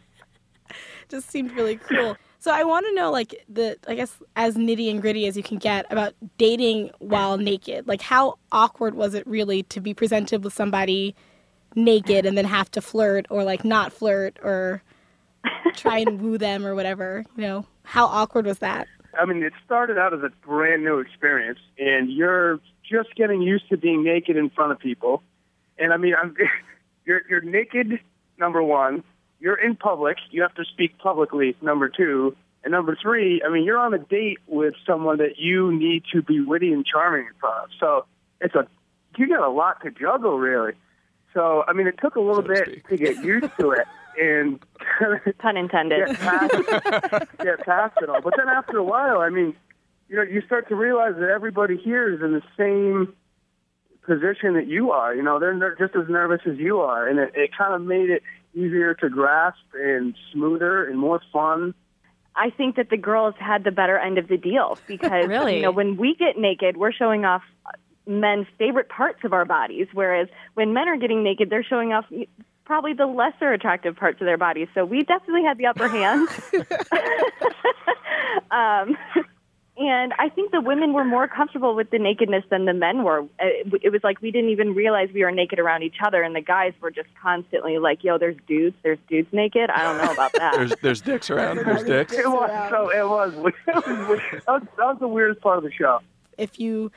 Just 1.07 1.31
seemed 1.31 1.53
really 1.53 1.77
cool. 1.77 2.17
So 2.39 2.51
I 2.51 2.65
want 2.65 2.85
to 2.85 2.93
know, 2.93 3.11
like 3.11 3.45
the 3.47 3.77
I 3.87 3.95
guess 3.95 4.17
as 4.35 4.57
nitty 4.57 4.91
and 4.91 5.01
gritty 5.01 5.25
as 5.27 5.37
you 5.37 5.43
can 5.43 5.57
get 5.57 5.85
about 5.89 6.15
dating 6.37 6.91
while 6.99 7.37
naked. 7.37 7.87
Like 7.87 8.01
how 8.01 8.39
awkward 8.51 8.93
was 8.93 9.13
it 9.13 9.25
really 9.25 9.63
to 9.63 9.79
be 9.79 9.93
presented 9.93 10.43
with 10.43 10.53
somebody 10.53 11.15
naked 11.75 12.25
and 12.25 12.37
then 12.37 12.43
have 12.43 12.69
to 12.71 12.81
flirt 12.81 13.25
or 13.29 13.45
like 13.45 13.63
not 13.63 13.93
flirt 13.93 14.37
or 14.43 14.83
try 15.75 15.99
and 15.99 16.21
woo 16.21 16.37
them 16.37 16.65
or 16.65 16.75
whatever? 16.75 17.25
You 17.35 17.43
know, 17.43 17.65
how 17.83 18.05
awkward 18.05 18.45
was 18.45 18.59
that? 18.59 18.87
I 19.19 19.25
mean, 19.25 19.43
it 19.43 19.53
started 19.65 19.97
out 19.97 20.13
as 20.13 20.21
a 20.21 20.29
brand 20.45 20.83
new 20.83 20.99
experience, 20.99 21.59
and 21.77 22.11
you're 22.11 22.59
just 22.89 23.15
getting 23.15 23.41
used 23.41 23.69
to 23.69 23.77
being 23.77 24.03
naked 24.03 24.35
in 24.35 24.49
front 24.49 24.71
of 24.71 24.79
people. 24.79 25.21
And 25.77 25.93
I 25.93 25.97
mean, 25.97 26.15
I'm, 26.19 26.35
you're 27.05 27.21
you're 27.29 27.41
naked. 27.41 27.99
Number 28.37 28.63
one, 28.63 29.03
you're 29.39 29.55
in 29.55 29.75
public. 29.75 30.17
You 30.31 30.41
have 30.41 30.55
to 30.55 30.65
speak 30.65 30.97
publicly. 30.97 31.55
Number 31.61 31.89
two, 31.89 32.35
and 32.63 32.71
number 32.71 32.97
three, 32.99 33.41
I 33.45 33.49
mean, 33.49 33.63
you're 33.63 33.77
on 33.77 33.93
a 33.93 33.99
date 33.99 34.39
with 34.47 34.73
someone 34.87 35.17
that 35.17 35.37
you 35.37 35.71
need 35.71 36.03
to 36.13 36.21
be 36.21 36.39
witty 36.39 36.71
and 36.71 36.85
charming 36.85 37.27
in 37.27 37.33
front 37.39 37.65
of. 37.65 37.69
So 37.79 38.05
it's 38.41 38.55
a 38.55 38.67
you 39.17 39.27
got 39.27 39.47
a 39.47 39.51
lot 39.51 39.81
to 39.83 39.91
juggle, 39.91 40.39
really. 40.39 40.73
So 41.33 41.63
I 41.67 41.73
mean, 41.73 41.87
it 41.87 41.95
took 42.01 42.15
a 42.15 42.19
little 42.19 42.41
So 42.43 42.47
to 42.47 42.47
bit 42.53 42.63
speak. 42.67 42.87
to 42.89 42.97
get 42.97 43.23
used 43.23 43.49
to 43.59 43.71
it, 43.71 43.87
and 44.21 44.59
Pun 45.39 45.57
intended. 45.57 46.07
get 46.07 46.19
past, 46.19 46.51
get 47.39 47.59
past 47.65 47.97
it 48.01 48.09
all. 48.09 48.21
But 48.21 48.33
then 48.37 48.47
after 48.49 48.77
a 48.77 48.83
while, 48.83 49.19
I 49.19 49.29
mean, 49.29 49.55
you 50.09 50.15
know, 50.17 50.21
you 50.23 50.41
start 50.45 50.67
to 50.69 50.75
realize 50.75 51.13
that 51.19 51.29
everybody 51.29 51.77
here 51.77 52.13
is 52.13 52.21
in 52.21 52.33
the 52.33 52.43
same 52.57 53.13
position 54.05 54.53
that 54.55 54.67
you 54.67 54.91
are. 54.91 55.15
You 55.15 55.23
know, 55.23 55.39
they're 55.39 55.53
ner- 55.53 55.75
just 55.79 55.95
as 55.95 56.07
nervous 56.09 56.41
as 56.45 56.57
you 56.57 56.79
are, 56.81 57.07
and 57.07 57.19
it, 57.19 57.31
it 57.35 57.51
kind 57.57 57.73
of 57.73 57.81
made 57.81 58.09
it 58.09 58.21
easier 58.53 58.93
to 58.95 59.09
grasp 59.09 59.57
and 59.73 60.13
smoother 60.31 60.85
and 60.87 60.99
more 60.99 61.21
fun. 61.31 61.73
I 62.35 62.49
think 62.49 62.75
that 62.75 62.89
the 62.89 62.97
girls 62.97 63.35
had 63.39 63.63
the 63.63 63.71
better 63.71 63.97
end 63.97 64.17
of 64.17 64.27
the 64.27 64.37
deal 64.37 64.77
because 64.87 65.27
Really? 65.27 65.57
you 65.57 65.61
know 65.63 65.71
when 65.71 65.97
we 65.97 66.15
get 66.15 66.37
naked, 66.37 66.77
we're 66.77 66.91
showing 66.91 67.25
off 67.25 67.41
men's 68.05 68.47
favorite 68.57 68.89
parts 68.89 69.19
of 69.23 69.33
our 69.33 69.45
bodies, 69.45 69.87
whereas 69.93 70.27
when 70.55 70.73
men 70.73 70.87
are 70.87 70.97
getting 70.97 71.23
naked, 71.23 71.49
they're 71.49 71.63
showing 71.63 71.93
off 71.93 72.05
probably 72.65 72.93
the 72.93 73.05
lesser 73.05 73.51
attractive 73.51 73.95
parts 73.95 74.21
of 74.21 74.25
their 74.25 74.37
bodies. 74.37 74.67
So 74.73 74.85
we 74.85 75.03
definitely 75.03 75.43
had 75.43 75.57
the 75.57 75.65
upper 75.67 75.87
hand. 75.87 76.27
um, 78.51 78.97
and 79.75 80.13
I 80.19 80.29
think 80.29 80.51
the 80.51 80.61
women 80.61 80.93
were 80.93 81.03
more 81.03 81.27
comfortable 81.27 81.75
with 81.75 81.89
the 81.89 81.97
nakedness 81.97 82.43
than 82.51 82.65
the 82.65 82.73
men 82.73 83.03
were. 83.03 83.25
It, 83.39 83.73
it 83.81 83.89
was 83.89 84.03
like 84.03 84.21
we 84.21 84.29
didn't 84.29 84.51
even 84.51 84.75
realize 84.75 85.09
we 85.13 85.23
were 85.23 85.31
naked 85.31 85.57
around 85.57 85.81
each 85.81 85.97
other, 86.05 86.21
and 86.21 86.35
the 86.35 86.41
guys 86.41 86.73
were 86.79 86.91
just 86.91 87.09
constantly 87.21 87.79
like, 87.79 88.03
"Yo, 88.03 88.19
there's 88.19 88.37
dudes, 88.47 88.75
there's 88.83 88.99
dudes 89.09 89.29
naked." 89.31 89.71
I 89.71 89.81
don't 89.81 89.97
know 89.97 90.13
about 90.13 90.31
that. 90.33 90.53
there's 90.55 90.75
there's 90.83 91.01
dicks 91.01 91.31
around. 91.31 91.57
There's 91.57 91.83
dicks. 91.83 92.13
It 92.13 92.27
was 92.27 92.69
so. 92.69 92.89
It. 92.89 92.99
It 92.99 93.07
was 93.07 93.33
that, 93.65 93.87
was 93.87 94.61
that 94.77 94.85
was 94.85 94.97
the 94.99 95.07
weirdest 95.07 95.41
part 95.41 95.57
of 95.57 95.63
the 95.63 95.71
show. 95.71 96.01
If 96.37 96.59
you 96.59 96.91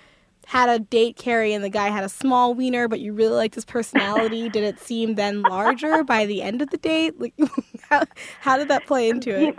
had 0.46 0.68
a 0.68 0.78
date 0.78 1.16
Carrie 1.16 1.52
and 1.52 1.64
the 1.64 1.68
guy 1.68 1.88
had 1.88 2.04
a 2.04 2.08
small 2.08 2.54
wiener 2.54 2.86
but 2.86 3.00
you 3.00 3.12
really 3.12 3.34
liked 3.34 3.56
his 3.56 3.64
personality, 3.64 4.48
did 4.48 4.62
it 4.62 4.80
seem 4.80 5.16
then 5.16 5.42
larger 5.42 6.04
by 6.04 6.24
the 6.24 6.40
end 6.40 6.62
of 6.62 6.70
the 6.70 6.76
date? 6.76 7.20
Like 7.20 7.34
how, 7.90 8.04
how 8.40 8.56
did 8.56 8.68
that 8.68 8.86
play 8.86 9.08
into 9.08 9.36
it? 9.36 9.58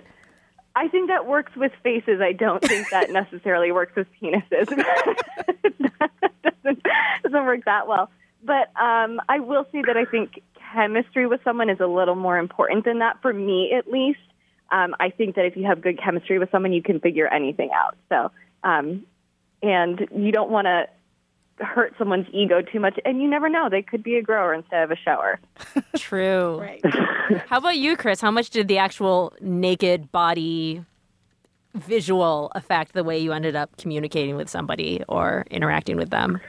I 0.77 0.87
think 0.87 1.09
that 1.09 1.25
works 1.25 1.55
with 1.55 1.71
faces. 1.83 2.21
I 2.21 2.31
don't 2.31 2.63
think 2.63 2.89
that 2.91 3.09
necessarily 3.11 3.71
works 3.71 3.95
with 3.95 4.07
penises. 4.21 4.67
doesn't, 6.43 6.83
doesn't 7.23 7.45
work 7.45 7.65
that 7.65 7.87
well. 7.87 8.09
But 8.43 8.71
um, 8.79 9.19
I 9.27 9.39
will 9.39 9.65
say 9.71 9.81
that 9.85 9.97
I 9.97 10.05
think 10.05 10.41
chemistry 10.73 11.27
with 11.27 11.41
someone 11.43 11.69
is 11.69 11.79
a 11.79 11.87
little 11.87 12.15
more 12.15 12.37
important 12.37 12.85
than 12.85 12.99
that 12.99 13.21
for 13.21 13.33
me, 13.33 13.73
at 13.75 13.91
least. 13.91 14.19
Um, 14.71 14.95
I 14.99 15.09
think 15.09 15.35
that 15.35 15.45
if 15.45 15.57
you 15.57 15.65
have 15.65 15.81
good 15.81 15.99
chemistry 16.01 16.39
with 16.39 16.51
someone, 16.51 16.73
you 16.73 16.83
can 16.83 16.99
figure 16.99 17.27
anything 17.27 17.71
out. 17.73 17.97
So, 18.09 18.31
um, 18.63 19.05
and 19.61 20.07
you 20.15 20.31
don't 20.31 20.49
want 20.49 20.65
to 20.65 20.87
hurt 21.63 21.93
someone's 21.97 22.27
ego 22.31 22.61
too 22.61 22.79
much. 22.79 22.99
And 23.05 23.21
you 23.21 23.27
never 23.27 23.49
know; 23.49 23.69
they 23.69 23.81
could 23.81 24.03
be 24.03 24.15
a 24.15 24.21
grower 24.21 24.53
instead 24.53 24.83
of 24.83 24.91
a 24.91 24.95
shower. 24.95 25.39
True. 25.97 26.59
Right. 26.59 26.81
How 27.47 27.57
about 27.57 27.77
you, 27.77 27.95
Chris? 27.97 28.21
How 28.21 28.31
much 28.31 28.49
did 28.49 28.67
the 28.67 28.77
actual 28.77 29.33
naked 29.41 30.11
body 30.11 30.83
visual 31.73 32.51
affect 32.55 32.93
the 32.93 33.03
way 33.03 33.19
you 33.19 33.33
ended 33.33 33.55
up 33.55 33.75
communicating 33.77 34.35
with 34.35 34.49
somebody 34.49 35.03
or 35.07 35.45
interacting 35.51 35.97
with 35.97 36.09
them? 36.09 36.39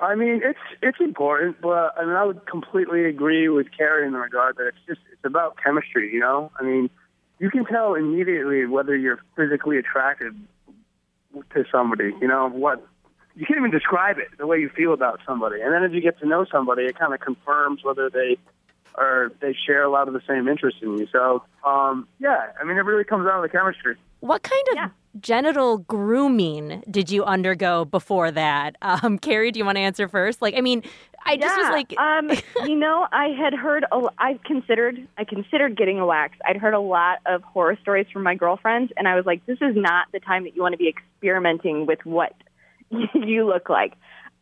I 0.00 0.14
mean, 0.14 0.40
it's 0.44 0.58
it's 0.80 0.98
important, 1.00 1.60
but 1.60 1.94
I 1.98 2.04
mean, 2.04 2.14
I 2.14 2.24
would 2.24 2.46
completely 2.46 3.04
agree 3.04 3.48
with 3.48 3.66
Carrie 3.76 4.06
in 4.06 4.12
the 4.12 4.18
regard 4.18 4.56
that 4.56 4.68
it's 4.68 4.78
just 4.86 5.00
it's 5.12 5.24
about 5.24 5.56
chemistry. 5.62 6.12
You 6.12 6.20
know, 6.20 6.52
I 6.58 6.62
mean, 6.62 6.88
you 7.40 7.50
can 7.50 7.64
tell 7.64 7.94
immediately 7.94 8.64
whether 8.66 8.96
you're 8.96 9.18
physically 9.36 9.76
attracted 9.76 10.34
to 11.54 11.64
somebody. 11.70 12.12
You 12.20 12.28
know 12.28 12.48
what? 12.48 12.86
You 13.34 13.46
can't 13.46 13.58
even 13.58 13.70
describe 13.70 14.18
it 14.18 14.28
the 14.36 14.46
way 14.46 14.58
you 14.58 14.68
feel 14.68 14.92
about 14.92 15.20
somebody, 15.26 15.60
and 15.60 15.72
then 15.72 15.84
as 15.84 15.92
you 15.92 16.00
get 16.00 16.18
to 16.20 16.26
know 16.26 16.44
somebody, 16.50 16.84
it 16.84 16.98
kind 16.98 17.14
of 17.14 17.20
confirms 17.20 17.84
whether 17.84 18.10
they 18.10 18.36
or 18.96 19.32
they 19.40 19.54
share 19.66 19.84
a 19.84 19.90
lot 19.90 20.08
of 20.08 20.14
the 20.14 20.20
same 20.28 20.48
interests 20.48 20.80
in 20.82 20.98
you. 20.98 21.06
So, 21.12 21.44
um, 21.64 22.08
yeah, 22.18 22.48
I 22.60 22.64
mean, 22.64 22.76
it 22.76 22.84
really 22.84 23.04
comes 23.04 23.26
down 23.26 23.40
to 23.40 23.42
the 23.42 23.48
chemistry. 23.48 23.96
What 24.20 24.42
kind 24.42 24.66
of 24.72 24.74
Yeah. 24.74 24.88
Genital 25.20 25.78
grooming 25.78 26.82
did 26.90 27.10
you 27.10 27.24
undergo 27.24 27.84
before 27.84 28.30
that? 28.30 28.76
Um, 28.88 29.18
Carrie, 29.18 29.52
do 29.52 29.58
you 29.58 29.66
want 29.66 29.76
to 29.76 29.82
answer 29.82 30.08
first? 30.08 30.40
Like, 30.40 30.54
I 30.56 30.60
mean, 30.62 30.82
I 31.24 31.36
just 31.36 31.56
was 31.56 31.68
like, 31.70 31.94
um, 31.98 32.30
you 32.68 32.74
know, 32.74 33.06
I 33.12 33.28
had 33.28 33.52
heard, 33.52 33.84
a, 33.92 34.08
I 34.18 34.40
considered, 34.44 35.06
I 35.18 35.24
considered 35.24 35.76
getting 35.76 36.00
a 36.00 36.06
wax. 36.06 36.36
I'd 36.46 36.56
heard 36.56 36.72
a 36.72 36.80
lot 36.80 37.18
of 37.26 37.42
horror 37.42 37.76
stories 37.82 38.06
from 38.10 38.22
my 38.22 38.34
girlfriends, 38.34 38.92
and 38.96 39.06
I 39.06 39.14
was 39.14 39.26
like, 39.26 39.44
this 39.46 39.58
is 39.60 39.76
not 39.76 40.06
the 40.12 40.20
time 40.20 40.44
that 40.44 40.56
you 40.56 40.62
want 40.62 40.72
to 40.72 40.78
be 40.78 40.88
experimenting 40.88 41.86
with 41.86 41.98
what 42.04 42.32
you 43.14 43.46
look 43.46 43.68
like. 43.68 43.92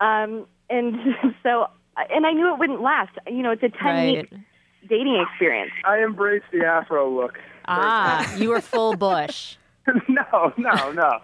Um, 0.00 0.46
and 0.70 0.96
so, 1.42 1.66
and 1.96 2.24
I 2.24 2.32
knew 2.32 2.52
it 2.52 2.58
wouldn't 2.58 2.80
last. 2.80 3.12
You 3.26 3.42
know, 3.42 3.50
it's 3.50 3.62
a 3.62 3.68
ten 3.68 3.94
right. 3.94 4.30
week 4.30 4.40
dating 4.88 5.24
experience. 5.28 5.72
I 5.84 6.02
embrace 6.02 6.42
the 6.52 6.64
afro 6.64 7.10
look. 7.10 7.38
Ah, 7.66 8.36
you 8.36 8.50
were 8.50 8.60
full 8.60 8.96
bush. 8.96 9.56
no, 10.08 10.52
no, 10.56 10.92
no. 10.92 11.18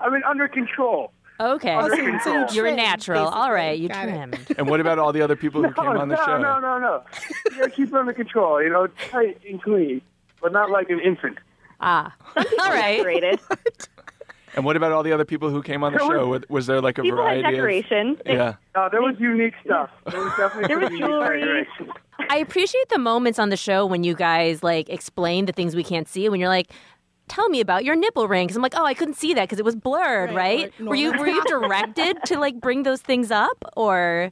I 0.00 0.10
mean, 0.10 0.22
under 0.24 0.48
control. 0.48 1.12
Okay. 1.40 1.74
Under 1.74 1.96
so 1.96 2.02
you 2.02 2.10
control. 2.10 2.34
You 2.34 2.62
were 2.62 2.68
trimmed, 2.68 2.76
natural. 2.76 3.26
All 3.26 3.30
basically. 3.48 3.50
right, 3.54 3.78
you 3.78 3.88
Got 3.88 4.08
it. 4.08 4.12
trimmed. 4.12 4.46
And 4.58 4.68
what 4.68 4.80
about 4.80 4.98
all 4.98 5.12
the 5.12 5.22
other 5.22 5.36
people 5.36 5.62
who 5.62 5.72
came 5.72 5.86
on 5.86 6.08
the 6.08 6.14
no, 6.16 6.24
show? 6.24 6.38
No, 6.38 6.58
no, 6.60 6.78
no, 6.78 7.02
You 7.50 7.58
gotta 7.58 7.70
keep 7.70 7.88
it 7.88 7.94
under 7.94 8.12
control. 8.12 8.62
You 8.62 8.70
know, 8.70 8.86
tight 9.10 9.40
and 9.48 9.60
clean, 9.62 10.00
but 10.40 10.52
not 10.52 10.70
like 10.70 10.90
an 10.90 11.00
infant. 11.00 11.38
Ah, 11.80 12.14
all 12.36 12.70
right. 12.70 13.38
And 14.56 14.64
what 14.64 14.76
about 14.76 14.92
all 14.92 15.02
the 15.02 15.10
other 15.12 15.24
people 15.24 15.50
who 15.50 15.62
came 15.64 15.82
on 15.82 15.92
the 15.92 15.98
There 15.98 16.06
was- 16.06 16.16
show? 16.16 16.26
Was, 16.28 16.42
was 16.48 16.66
there 16.66 16.80
like 16.80 16.96
a 16.98 17.02
People 17.02 17.18
had 17.18 17.40
variety 17.40 17.56
decoration. 17.56 18.10
of? 18.10 18.20
Yeah. 18.24 18.54
No, 18.76 18.88
there 18.88 19.02
was 19.02 19.16
unique 19.18 19.54
stuff. 19.64 19.90
There 20.08 20.20
was 20.20 20.32
definitely 20.36 20.68
There 20.68 20.78
was 20.78 20.90
jewelry. 20.90 21.66
I 22.30 22.36
appreciate 22.36 22.88
the 22.88 22.98
moments 22.98 23.40
on 23.40 23.48
the 23.48 23.56
show 23.56 23.84
when 23.84 24.04
you 24.04 24.14
guys 24.14 24.62
like 24.62 24.88
explain 24.88 25.46
the 25.46 25.52
things 25.52 25.74
we 25.74 25.82
can't 25.82 26.06
see. 26.06 26.28
When 26.28 26.38
you're 26.38 26.48
like, 26.48 26.70
"Tell 27.28 27.48
me 27.48 27.60
about 27.60 27.84
your 27.84 27.96
nipple 27.96 28.28
ring," 28.28 28.48
'Cause 28.48 28.56
I'm 28.56 28.62
like, 28.62 28.74
"Oh, 28.76 28.84
I 28.84 28.94
couldn't 28.94 29.14
see 29.14 29.34
that 29.34 29.42
because 29.44 29.58
it 29.58 29.64
was 29.64 29.76
blurred." 29.76 30.32
Right, 30.32 30.34
Right? 30.34 30.72
or 30.80 30.84
Were 30.86 30.94
you 30.94 31.12
were 31.12 31.26
you 31.28 31.42
directed 31.48 32.18
to 32.26 32.38
like 32.38 32.60
bring 32.60 32.82
those 32.82 33.00
things 33.02 33.30
up, 33.30 33.64
or 33.76 34.30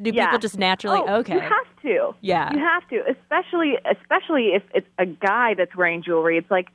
do 0.00 0.10
Yeah. 0.10 0.26
people 0.26 0.38
just 0.38 0.58
naturally? 0.58 1.00
oh, 1.06 1.16
okay. 1.16 1.34
You 1.34 1.40
have 1.40 1.66
to. 1.82 2.14
Yeah. 2.20 2.52
You 2.52 2.58
have 2.60 2.86
to, 2.88 3.02
especially 3.10 3.76
especially 3.84 4.48
if 4.54 4.62
it's 4.74 4.86
a 4.98 5.06
guy 5.06 5.54
that's 5.54 5.74
wearing 5.76 6.02
jewelry. 6.02 6.38
It's 6.38 6.50
like, 6.50 6.68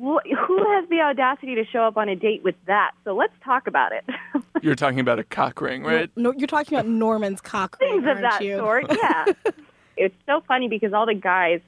wh- 0.00 0.22
who 0.46 0.72
has 0.72 0.88
the 0.88 1.00
audacity 1.00 1.54
to 1.56 1.64
show 1.64 1.82
up 1.82 1.96
on 1.96 2.08
a 2.08 2.14
date 2.16 2.42
with 2.44 2.54
that? 2.66 2.92
So 3.04 3.14
let's 3.14 3.32
talk 3.44 3.66
about 3.66 3.92
it. 3.92 4.04
You're 4.62 4.74
talking 4.76 5.00
about 5.00 5.18
a 5.18 5.24
cock 5.24 5.60
ring, 5.60 5.82
right? 5.84 6.10
No, 6.16 6.32
you're 6.36 6.46
talking 6.46 6.76
about 6.76 6.86
Norman's 6.86 7.40
cock 7.40 7.78
ring, 7.80 7.92
Things 7.92 8.02
of 8.04 8.08
aren't 8.08 8.20
that 8.22 8.44
you? 8.44 8.58
sort. 8.58 8.84
Yeah. 8.94 9.24
it's 9.96 10.14
so 10.26 10.42
funny 10.46 10.68
because 10.68 10.92
all 10.92 11.06
the 11.06 11.14
guys 11.14 11.60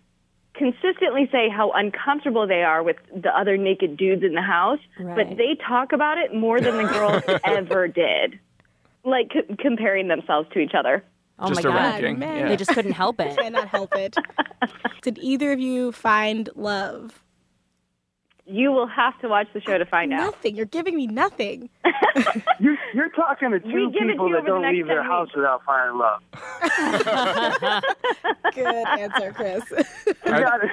consistently 0.55 1.29
say 1.33 1.49
how 1.49 1.71
uncomfortable 1.73 2.47
they 2.47 2.63
are 2.63 2.83
with 2.83 2.97
the 3.15 3.31
other 3.37 3.57
naked 3.57 3.97
dudes 3.97 4.23
in 4.23 4.35
the 4.35 4.43
house, 4.43 4.79
Right. 4.99 5.17
but 5.29 5.37
they 5.37 5.57
talk 5.67 5.93
about 5.93 6.19
it 6.19 6.35
more 6.35 6.61
than 6.61 6.77
the 6.77 6.85
girls 6.93 7.23
ever 7.45 7.89
did. 7.89 8.39
Like 9.05 9.33
c- 9.33 9.57
comparing 9.59 10.09
themselves 10.09 10.49
to 10.53 10.59
each 10.61 10.75
other. 10.79 11.03
Oh 11.39 11.49
Just 11.49 11.65
my 11.65 11.71
god. 11.73 12.19
man. 12.19 12.39
Yeah. 12.41 12.49
They 12.49 12.57
just 12.57 12.71
couldn't 12.71 12.93
help 12.93 13.19
it. 13.21 13.37
Cannot 13.37 13.67
help 13.69 13.95
it. 13.97 14.17
Did 15.01 15.19
either 15.19 15.53
of 15.53 15.59
you 15.59 15.91
find 15.93 16.49
love? 16.55 17.22
You 18.45 18.73
will 18.73 18.89
have 18.89 19.19
to 19.21 19.29
watch 19.29 19.47
the 19.55 19.61
show 19.61 19.79
to 19.79 19.87
find 19.87 20.13
out. 20.13 20.17
Nothing. 20.19 20.57
You're 20.57 20.67
giving 20.67 20.97
me 20.97 21.07
nothing. 21.07 21.71
You're, 22.59 22.77
you're 22.93 23.09
talking 23.11 23.51
to 23.53 23.61
two 23.61 23.91
give 23.93 24.03
it 24.03 24.07
to 24.07 24.13
people 24.13 24.31
that 24.33 24.45
don't 24.45 24.63
leave 24.71 24.87
their 24.87 25.03
10 25.03 25.07
house 25.07 25.29
without 25.35 25.63
finding 25.65 25.99
love. 25.99 26.21
Good 28.55 28.87
answer, 28.99 29.33
Chris. 29.33 29.63
You 30.27 30.33
gotta- 30.41 30.71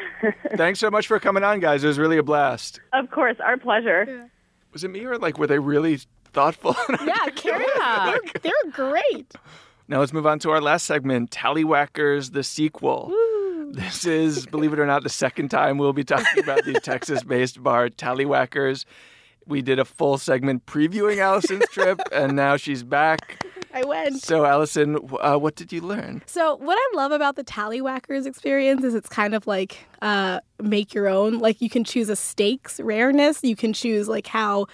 Thanks 0.55 0.79
so 0.79 0.89
much 0.91 1.08
for 1.08 1.19
coming 1.19 1.43
on, 1.43 1.60
guys. 1.60 1.84
It 1.84 1.88
was 1.88 1.99
really 1.99 2.17
a 2.17 2.23
blast. 2.23 2.79
Of 2.93 3.10
course, 3.12 3.38
our 3.43 3.58
pleasure. 3.58 4.29
Was 4.73 4.84
it 4.84 4.89
me 4.89 5.03
or 5.05 5.17
like 5.17 5.38
were 5.38 5.47
they 5.47 5.60
really 5.60 5.99
thoughtful? 6.34 6.75
yeah, 7.05 7.25
Karen. 7.36 7.65
Yeah. 7.77 8.17
They're, 8.34 8.41
they're 8.43 8.71
great. 8.71 9.34
Now 9.88 9.99
let's 9.99 10.13
move 10.13 10.27
on 10.27 10.39
to 10.39 10.51
our 10.51 10.62
last 10.62 10.86
segment, 10.86 11.32
Tallywackers, 11.32 12.34
the 12.34 12.43
sequel. 12.43 13.12
This 13.71 14.05
is, 14.05 14.45
believe 14.45 14.73
it 14.73 14.79
or 14.79 14.86
not, 14.86 15.03
the 15.03 15.10
second 15.10 15.49
time 15.49 15.77
we'll 15.77 15.93
be 15.93 16.03
talking 16.03 16.43
about 16.43 16.65
the 16.65 16.79
Texas-based 16.79 17.62
bar 17.62 17.89
Tallywackers. 17.89 18.86
We 19.45 19.62
did 19.62 19.79
a 19.79 19.86
full 19.86 20.17
segment 20.17 20.65
previewing 20.65 21.17
Allison's 21.17 21.67
trip, 21.71 21.99
and 22.12 22.36
now 22.36 22.58
she's 22.58 22.84
back. 22.84 23.43
I 23.73 23.84
went. 23.84 24.21
So, 24.21 24.45
Allison, 24.45 24.97
uh, 25.19 25.38
what 25.38 25.55
did 25.55 25.71
you 25.71 25.82
learn? 25.82 26.23
So 26.25 26.55
what 26.55 26.77
I 26.77 26.95
love 26.95 27.12
about 27.12 27.36
the 27.36 27.43
Tallywackers 27.43 28.25
experience 28.25 28.84
is 28.84 28.95
it's 28.95 29.10
kind 29.10 29.36
of 29.36 29.45
like 29.47 29.86
uh, 30.01 30.39
make 30.62 30.93
your 30.93 31.08
own. 31.08 31.39
Like 31.39 31.62
you 31.62 31.69
can 31.69 31.84
choose 31.84 32.10
a 32.10 32.15
stakes 32.15 32.79
rareness. 32.79 33.43
You 33.43 33.55
can 33.55 33.73
choose 33.73 34.08
like 34.08 34.27
how 34.27 34.65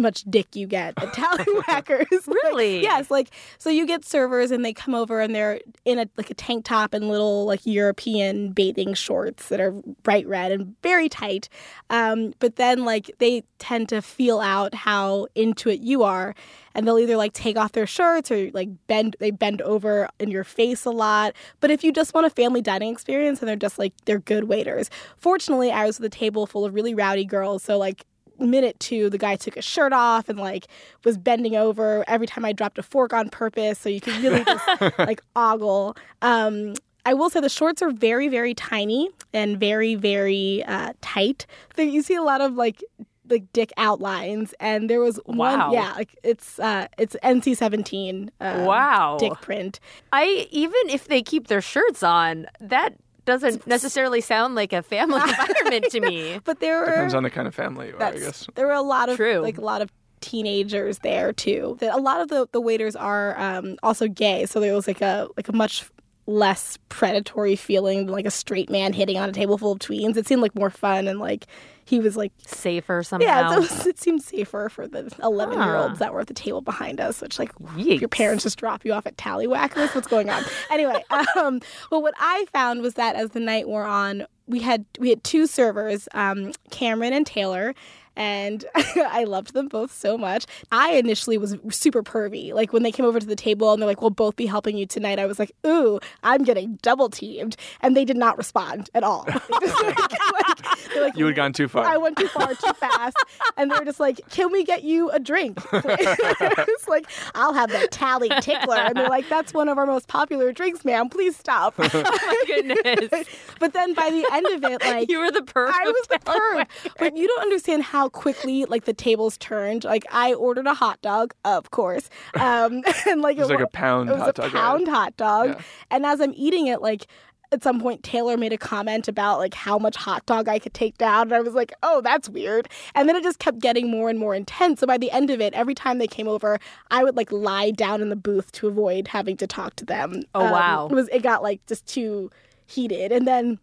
much 0.00 0.24
dick 0.24 0.56
you 0.56 0.66
get 0.66 0.94
at 1.02 1.12
Tallywackers. 1.12 2.06
Really? 2.44 2.82
yes. 2.82 3.10
Like 3.10 3.30
so 3.58 3.70
you 3.70 3.86
get 3.86 4.04
servers 4.04 4.50
and 4.50 4.64
they 4.64 4.72
come 4.72 4.94
over 4.94 5.20
and 5.20 5.34
they're 5.34 5.60
in 5.84 5.98
a 5.98 6.08
like 6.16 6.30
a 6.30 6.34
tank 6.34 6.64
top 6.64 6.94
and 6.94 7.08
little 7.08 7.44
like 7.44 7.60
European 7.64 8.52
bathing 8.52 8.94
shorts 8.94 9.48
that 9.48 9.60
are 9.60 9.72
bright 10.02 10.26
red 10.26 10.52
and 10.52 10.74
very 10.82 11.08
tight. 11.08 11.48
Um, 11.90 12.32
but 12.38 12.56
then 12.56 12.84
like 12.84 13.10
they 13.18 13.44
tend 13.58 13.88
to 13.90 14.00
feel 14.02 14.40
out 14.40 14.74
how 14.74 15.26
into 15.34 15.68
it 15.68 15.80
you 15.80 16.02
are 16.02 16.34
and 16.74 16.86
they'll 16.86 16.98
either 16.98 17.16
like 17.16 17.32
take 17.32 17.56
off 17.56 17.72
their 17.72 17.86
shirts 17.86 18.30
or 18.30 18.50
like 18.52 18.68
bend 18.86 19.16
they 19.20 19.30
bend 19.30 19.60
over 19.62 20.08
in 20.18 20.30
your 20.30 20.44
face 20.44 20.84
a 20.84 20.90
lot 20.90 21.34
but 21.60 21.70
if 21.70 21.84
you 21.84 21.92
just 21.92 22.14
want 22.14 22.26
a 22.26 22.30
family 22.30 22.60
dining 22.60 22.92
experience 22.92 23.40
and 23.40 23.48
they're 23.48 23.56
just 23.56 23.78
like 23.78 23.92
they're 24.04 24.18
good 24.20 24.44
waiters 24.44 24.90
fortunately 25.16 25.70
i 25.70 25.84
was 25.84 25.98
at 25.98 26.06
a 26.06 26.08
table 26.08 26.46
full 26.46 26.64
of 26.64 26.74
really 26.74 26.94
rowdy 26.94 27.24
girls 27.24 27.62
so 27.62 27.78
like 27.78 28.04
minute 28.40 28.78
two 28.80 29.08
the 29.10 29.18
guy 29.18 29.36
took 29.36 29.54
his 29.54 29.64
shirt 29.64 29.92
off 29.92 30.28
and 30.28 30.38
like 30.38 30.66
was 31.04 31.16
bending 31.18 31.54
over 31.56 32.04
every 32.08 32.26
time 32.26 32.44
i 32.44 32.52
dropped 32.52 32.78
a 32.78 32.82
fork 32.82 33.12
on 33.12 33.28
purpose 33.28 33.78
so 33.78 33.88
you 33.88 34.00
could 34.00 34.14
really 34.22 34.44
just 34.44 34.64
like 34.98 35.20
ogle 35.36 35.96
um 36.22 36.74
I 37.06 37.14
will 37.14 37.30
say 37.30 37.40
the 37.40 37.48
shorts 37.48 37.80
are 37.80 37.90
very, 37.90 38.28
very 38.28 38.52
tiny 38.52 39.08
and 39.32 39.58
very, 39.58 39.94
very 39.94 40.62
uh, 40.68 40.92
tight. 41.00 41.46
There, 41.74 41.86
you 41.86 42.02
see 42.02 42.14
a 42.14 42.22
lot 42.22 42.42
of 42.42 42.56
like 42.56 42.84
like 43.30 43.50
dick 43.54 43.72
outlines, 43.78 44.52
and 44.60 44.90
there 44.90 45.00
was 45.00 45.18
Wow. 45.24 45.68
one, 45.68 45.72
yeah, 45.72 45.92
like 45.94 46.14
it's 46.22 46.58
uh, 46.58 46.88
it's 46.98 47.16
NC 47.24 47.56
seventeen, 47.56 48.30
uh, 48.38 48.64
Wow. 48.68 49.16
dick 49.18 49.32
print. 49.40 49.80
I 50.12 50.46
even 50.50 50.90
if 50.90 51.08
they 51.08 51.22
keep 51.22 51.46
their 51.46 51.62
shirts 51.62 52.02
on, 52.02 52.46
that 52.60 52.92
doesn't 53.24 53.66
necessarily 53.66 54.20
sound 54.20 54.54
like 54.54 54.72
a 54.72 54.82
family 54.82 55.20
environment 55.28 55.86
to 55.90 56.00
me. 56.00 56.40
But 56.44 56.60
there 56.60 56.80
were 56.80 56.86
Depends 56.86 57.14
on 57.14 57.22
the 57.22 57.30
kind 57.30 57.46
of 57.46 57.54
family 57.54 57.88
you 57.88 57.96
are, 57.96 58.02
I 58.02 58.18
guess. 58.18 58.46
there 58.54 58.66
were 58.66 58.72
a 58.72 58.82
lot 58.82 59.08
of 59.08 59.16
True. 59.16 59.38
like 59.38 59.58
a 59.58 59.62
lot 59.62 59.82
of 59.82 59.90
teenagers 60.20 60.98
there 61.00 61.32
too. 61.32 61.76
That 61.80 61.94
a 61.94 62.00
lot 62.00 62.20
of 62.20 62.28
the, 62.28 62.46
the 62.52 62.60
waiters 62.60 62.96
are 62.96 63.38
um, 63.38 63.76
also 63.82 64.08
gay, 64.08 64.46
so 64.46 64.60
there 64.60 64.74
was 64.74 64.86
like 64.86 65.00
a 65.00 65.28
like 65.36 65.48
a 65.48 65.52
much 65.52 65.88
less 66.26 66.78
predatory 66.88 67.56
feeling 67.56 68.06
than 68.06 68.14
like 68.14 68.26
a 68.26 68.30
straight 68.30 68.70
man 68.70 68.92
hitting 68.92 69.18
on 69.18 69.28
a 69.28 69.32
table 69.32 69.58
full 69.58 69.72
of 69.72 69.78
tweens. 69.80 70.16
It 70.16 70.26
seemed 70.26 70.42
like 70.42 70.54
more 70.54 70.70
fun 70.70 71.08
and 71.08 71.18
like 71.18 71.46
he 71.90 71.98
was 71.98 72.16
like 72.16 72.32
Safer 72.46 73.02
somehow. 73.02 73.26
yeah, 73.26 73.54
it, 73.56 73.58
was, 73.58 73.84
it 73.84 73.98
seemed 73.98 74.22
safer 74.22 74.68
for 74.68 74.86
the 74.86 75.12
eleven 75.22 75.60
year 75.60 75.74
olds 75.74 75.98
that 75.98 76.14
were 76.14 76.20
at 76.20 76.28
the 76.28 76.34
table 76.34 76.60
behind 76.60 77.00
us. 77.00 77.20
Which 77.20 77.38
like 77.38 77.50
your 77.76 78.08
parents 78.08 78.44
just 78.44 78.58
drop 78.58 78.84
you 78.84 78.92
off 78.92 79.06
at 79.06 79.16
Tallywackers. 79.16 79.92
What's 79.94 80.06
going 80.06 80.30
on? 80.30 80.44
anyway, 80.70 81.02
um, 81.36 81.60
but 81.90 82.00
what 82.00 82.14
I 82.20 82.46
found 82.52 82.80
was 82.80 82.94
that 82.94 83.16
as 83.16 83.30
the 83.30 83.40
night 83.40 83.66
wore 83.66 83.84
on, 83.84 84.24
we 84.46 84.60
had 84.60 84.84
we 85.00 85.10
had 85.10 85.24
two 85.24 85.48
servers, 85.48 86.08
um, 86.14 86.52
Cameron 86.70 87.12
and 87.12 87.26
Taylor. 87.26 87.74
And 88.16 88.64
I 88.74 89.24
loved 89.24 89.54
them 89.54 89.68
both 89.68 89.92
so 89.92 90.18
much. 90.18 90.44
I 90.72 90.94
initially 90.94 91.38
was 91.38 91.56
super 91.70 92.02
pervy. 92.02 92.52
Like 92.52 92.72
when 92.72 92.82
they 92.82 92.90
came 92.90 93.06
over 93.06 93.20
to 93.20 93.24
the 93.24 93.36
table 93.36 93.72
and 93.72 93.80
they're 93.80 93.86
like, 93.86 94.00
"We'll 94.02 94.10
both 94.10 94.34
be 94.34 94.46
helping 94.46 94.76
you 94.76 94.84
tonight." 94.84 95.18
I 95.20 95.26
was 95.26 95.38
like, 95.38 95.52
"Ooh, 95.64 96.00
I'm 96.24 96.42
getting 96.42 96.78
double 96.82 97.08
teamed," 97.08 97.56
and 97.80 97.96
they 97.96 98.04
did 98.04 98.16
not 98.16 98.36
respond 98.36 98.90
at 98.94 99.04
all. 99.04 99.26
Like, 99.60 100.59
they're 101.00 101.08
like, 101.08 101.16
You 101.16 101.26
had 101.26 101.34
gone 101.36 101.52
too 101.52 101.68
far. 101.68 101.84
I 101.84 101.96
went 101.96 102.16
too 102.16 102.28
far, 102.28 102.54
too 102.54 102.72
fast, 102.76 103.16
and 103.56 103.70
they're 103.70 103.84
just 103.84 104.00
like, 104.00 104.20
"Can 104.30 104.52
we 104.52 104.64
get 104.64 104.84
you 104.84 105.10
a 105.10 105.18
drink?" 105.18 105.58
it's 105.72 106.88
like, 106.88 107.06
"I'll 107.34 107.52
have 107.52 107.70
the 107.70 107.88
tally 107.90 108.28
tickler," 108.40 108.76
and 108.76 108.96
they're 108.96 109.08
like, 109.08 109.28
"That's 109.28 109.52
one 109.54 109.68
of 109.68 109.78
our 109.78 109.86
most 109.86 110.08
popular 110.08 110.52
drinks, 110.52 110.84
ma'am. 110.84 111.08
Please 111.08 111.36
stop." 111.36 111.74
Oh 111.92 112.02
my 112.02 112.44
goodness. 112.46 113.26
but 113.58 113.72
then 113.72 113.94
by 113.94 114.10
the 114.10 114.26
end 114.32 114.46
of 114.46 114.64
it, 114.70 114.80
like. 114.82 115.10
you 115.10 115.18
were 115.18 115.30
the 115.30 115.40
perv. 115.40 115.68
I 115.72 115.84
was 115.86 116.06
the 116.08 116.18
perv, 116.18 116.66
but 116.98 117.16
you 117.16 117.26
don't 117.26 117.42
understand 117.42 117.82
how 117.82 118.08
quickly 118.08 118.64
like 118.66 118.84
the 118.84 118.92
tables 118.94 119.36
turned. 119.38 119.84
Like 119.84 120.04
I 120.10 120.34
ordered 120.34 120.66
a 120.66 120.74
hot 120.74 121.00
dog, 121.02 121.34
of 121.44 121.70
course, 121.70 122.08
um, 122.38 122.82
and 123.08 123.22
like 123.22 123.36
It 123.36 123.40
was 123.40 123.50
like 123.50 123.58
wa- 123.58 123.64
a 123.64 123.68
pound 123.68 124.08
it 124.10 124.12
was 124.12 124.20
hot 124.22 124.28
a 124.30 124.32
dog, 124.32 124.44
right? 124.54 124.60
pound 124.60 124.88
hot 124.88 125.16
dog, 125.16 125.48
Yeah. 125.50 125.60
and 125.90 126.06
as 126.06 126.20
I'm 126.20 126.32
eating 126.36 126.66
it, 126.68 126.80
like 126.80 127.06
at 127.52 127.62
some 127.62 127.80
point 127.80 128.02
Taylor 128.02 128.36
made 128.36 128.52
a 128.52 128.58
comment 128.58 129.08
about 129.08 129.38
like 129.38 129.54
how 129.54 129.78
much 129.78 129.96
hot 129.96 130.24
dog 130.26 130.48
I 130.48 130.58
could 130.58 130.74
take 130.74 130.96
down, 130.98 131.22
and 131.22 131.34
I 131.34 131.40
was 131.40 131.54
like, 131.54 131.72
oh, 131.82 132.00
that's 132.00 132.28
weird. 132.28 132.68
And 132.94 133.08
then 133.08 133.16
it 133.16 133.22
just 133.22 133.38
kept 133.38 133.58
getting 133.58 133.90
more 133.90 134.08
and 134.08 134.18
more 134.18 134.34
intense. 134.34 134.80
So 134.80 134.86
by 134.86 134.98
the 134.98 135.10
end 135.10 135.30
of 135.30 135.40
it, 135.40 135.52
every 135.54 135.74
time 135.74 135.98
they 135.98 136.06
came 136.06 136.28
over, 136.28 136.58
I 136.90 137.02
would 137.04 137.16
like 137.16 137.32
lie 137.32 137.70
down 137.70 138.00
in 138.02 138.08
the 138.08 138.16
booth 138.16 138.52
to 138.52 138.68
avoid 138.68 139.08
having 139.08 139.36
to 139.38 139.46
talk 139.46 139.74
to 139.76 139.84
them. 139.84 140.22
Oh, 140.34 140.44
Um, 140.46 140.52
wow. 140.52 140.88
It 140.90 140.94
was 140.94 141.08
it 141.08 141.22
got 141.22 141.42
like 141.42 141.64
just 141.66 141.86
too 141.86 142.30
heated, 142.66 143.12
and 143.12 143.26
then. 143.26 143.58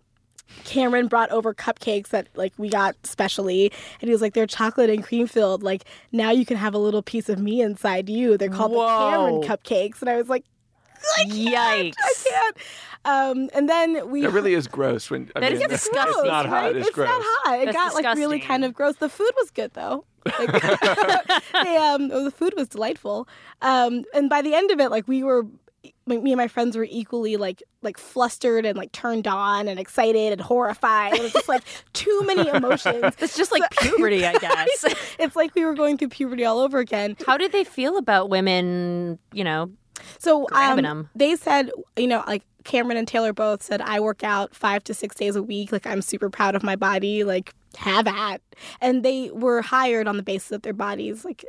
Cameron 0.63 1.07
brought 1.07 1.29
over 1.29 1.53
cupcakes 1.53 2.07
that 2.09 2.29
like 2.35 2.53
we 2.57 2.69
got 2.69 2.95
specially, 3.05 3.69
and 3.99 4.07
he 4.07 4.11
was 4.11 4.21
like, 4.21 4.33
"They're 4.33 4.47
chocolate 4.47 4.89
and 4.89 5.03
cream 5.03 5.27
filled. 5.27 5.61
Like 5.61 5.83
now 6.13 6.31
you 6.31 6.45
can 6.45 6.55
have 6.55 6.73
a 6.73 6.77
little 6.77 7.01
piece 7.01 7.27
of 7.27 7.37
me 7.37 7.61
inside 7.61 8.07
you. 8.07 8.37
They're 8.37 8.47
called 8.49 8.71
the 8.71 8.77
Cameron 8.77 9.41
cupcakes." 9.41 9.99
And 9.99 10.09
I 10.09 10.15
was 10.15 10.29
like, 10.29 10.45
Yikes. 11.27 11.93
I 11.99 12.13
can't. 12.29 12.57
Um, 13.05 13.49
and 13.53 13.69
then 13.69 14.09
we. 14.09 14.23
It 14.25 14.29
really 14.31 14.53
is 14.53 14.67
gross. 14.67 15.09
When 15.09 15.31
I 15.35 15.39
That 15.39 15.53
mean, 15.53 15.61
is 15.61 15.71
it's 15.71 15.83
disgusting, 15.85 16.25
not 16.25 16.45
hot. 16.45 16.53
right? 16.53 16.75
It's, 16.75 16.87
It's 16.87 16.95
gross. 16.95 17.07
not 17.07 17.21
hot. 17.21 17.59
It 17.59 17.65
That's 17.65 17.75
got 17.77 17.93
like 17.93 18.17
really 18.17 18.39
kind 18.39 18.65
of 18.65 18.73
gross. 18.73 18.95
The 18.97 19.09
food 19.09 19.31
was 19.37 19.51
good 19.51 19.71
though. 19.73 20.03
Like, 20.25 20.51
they, 21.63 21.77
um, 21.77 22.09
the 22.09 22.31
food 22.35 22.53
was 22.57 22.67
delightful. 22.67 23.27
Um, 23.61 24.03
and 24.13 24.29
by 24.29 24.41
the 24.41 24.53
end 24.55 24.71
of 24.71 24.79
it, 24.81 24.91
like 24.91 25.07
we 25.07 25.23
were, 25.23 25.45
me 26.05 26.31
and 26.33 26.35
my 26.37 26.49
friends 26.49 26.75
were 26.75 26.85
equally 26.89 27.37
like 27.37 27.63
like 27.81 27.97
flustered 27.97 28.65
and 28.65 28.77
like 28.77 28.91
turned 28.91 29.25
on 29.25 29.69
and 29.69 29.79
excited 29.79 30.33
and 30.33 30.41
horrified. 30.41 31.13
It 31.13 31.21
was 31.21 31.31
just 31.31 31.47
like 31.47 31.63
too 31.93 32.23
many 32.25 32.49
emotions. 32.49 33.13
It's 33.19 33.37
just 33.37 33.53
like 33.53 33.63
puberty, 33.79 34.25
I 34.25 34.33
guess. 34.37 34.83
it's 35.17 35.35
like 35.37 35.55
we 35.55 35.63
were 35.63 35.75
going 35.75 35.97
through 35.97 36.09
puberty 36.09 36.43
all 36.43 36.59
over 36.59 36.79
again. 36.79 37.15
How 37.25 37.37
did 37.37 37.53
they 37.53 37.63
feel 37.63 37.95
about 37.97 38.29
women, 38.29 39.17
you 39.31 39.45
know? 39.45 39.71
So 40.19 40.47
um, 40.51 41.09
they 41.15 41.35
said, 41.35 41.71
you 41.95 42.07
know, 42.07 42.23
like 42.27 42.43
Cameron 42.63 42.97
and 42.97 43.07
Taylor 43.07 43.33
both 43.33 43.63
said, 43.63 43.81
I 43.81 43.99
work 43.99 44.23
out 44.23 44.55
five 44.55 44.83
to 44.85 44.93
six 44.93 45.15
days 45.15 45.35
a 45.35 45.43
week. 45.43 45.71
Like 45.71 45.87
I'm 45.87 46.01
super 46.01 46.29
proud 46.29 46.55
of 46.55 46.63
my 46.63 46.75
body. 46.75 47.23
Like 47.23 47.53
have 47.77 48.07
at. 48.07 48.41
And 48.81 49.03
they 49.03 49.29
were 49.31 49.61
hired 49.61 50.07
on 50.07 50.17
the 50.17 50.23
basis 50.23 50.51
of 50.51 50.61
their 50.63 50.73
bodies. 50.73 51.23
Like 51.23 51.45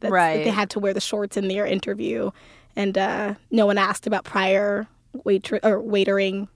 that's, 0.00 0.12
Right. 0.12 0.44
They 0.44 0.50
had 0.50 0.70
to 0.70 0.78
wear 0.78 0.94
the 0.94 1.00
shorts 1.00 1.36
in 1.36 1.48
their 1.48 1.66
interview, 1.66 2.30
and 2.76 2.96
uh, 2.96 3.34
no 3.50 3.66
one 3.66 3.78
asked 3.78 4.06
about 4.06 4.24
prior 4.24 4.86
wait 5.24 5.52
or 5.52 5.82
waitering. 5.82 6.48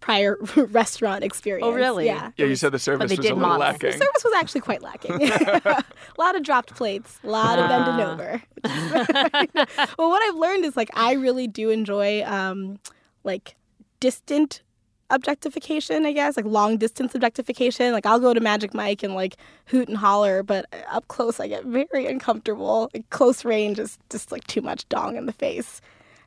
Prior 0.00 0.36
restaurant 0.56 1.24
experience. 1.24 1.66
Oh, 1.66 1.72
really? 1.72 2.06
Yeah. 2.06 2.30
Yeah, 2.36 2.46
you 2.46 2.54
said 2.56 2.70
the 2.72 2.78
service 2.78 3.10
was 3.10 3.18
a 3.18 3.22
did 3.22 3.24
little 3.24 3.38
model. 3.38 3.58
lacking. 3.60 3.92
The 3.92 3.98
service 3.98 4.24
was 4.24 4.32
actually 4.36 4.60
quite 4.60 4.82
lacking. 4.82 5.30
a 5.30 5.84
lot 6.18 6.36
of 6.36 6.42
dropped 6.44 6.74
plates, 6.76 7.18
a 7.24 7.28
lot 7.28 7.58
of 7.58 7.68
bending 7.68 8.04
Ah. 8.04 8.12
over. 8.12 8.42
well, 9.98 10.10
what 10.10 10.22
I've 10.22 10.36
learned 10.36 10.64
is 10.64 10.76
like 10.76 10.90
I 10.94 11.12
really 11.14 11.46
do 11.48 11.70
enjoy 11.70 12.22
um, 12.24 12.78
like 13.24 13.56
distant 14.00 14.62
objectification, 15.10 16.04
I 16.04 16.12
guess, 16.12 16.36
like 16.36 16.46
long 16.46 16.76
distance 16.76 17.14
objectification. 17.14 17.92
Like 17.92 18.06
I'll 18.06 18.20
go 18.20 18.34
to 18.34 18.40
Magic 18.40 18.74
Mike 18.74 19.02
and 19.02 19.14
like 19.14 19.36
hoot 19.66 19.88
and 19.88 19.96
holler, 19.96 20.42
but 20.42 20.66
up 20.90 21.08
close 21.08 21.40
I 21.40 21.48
get 21.48 21.64
very 21.64 22.06
uncomfortable. 22.06 22.90
Like 22.92 23.08
close 23.10 23.44
range 23.44 23.78
is 23.78 23.98
just 24.10 24.30
like 24.32 24.46
too 24.46 24.60
much 24.60 24.88
dong 24.88 25.16
in 25.16 25.26
the 25.26 25.32
face. 25.32 25.80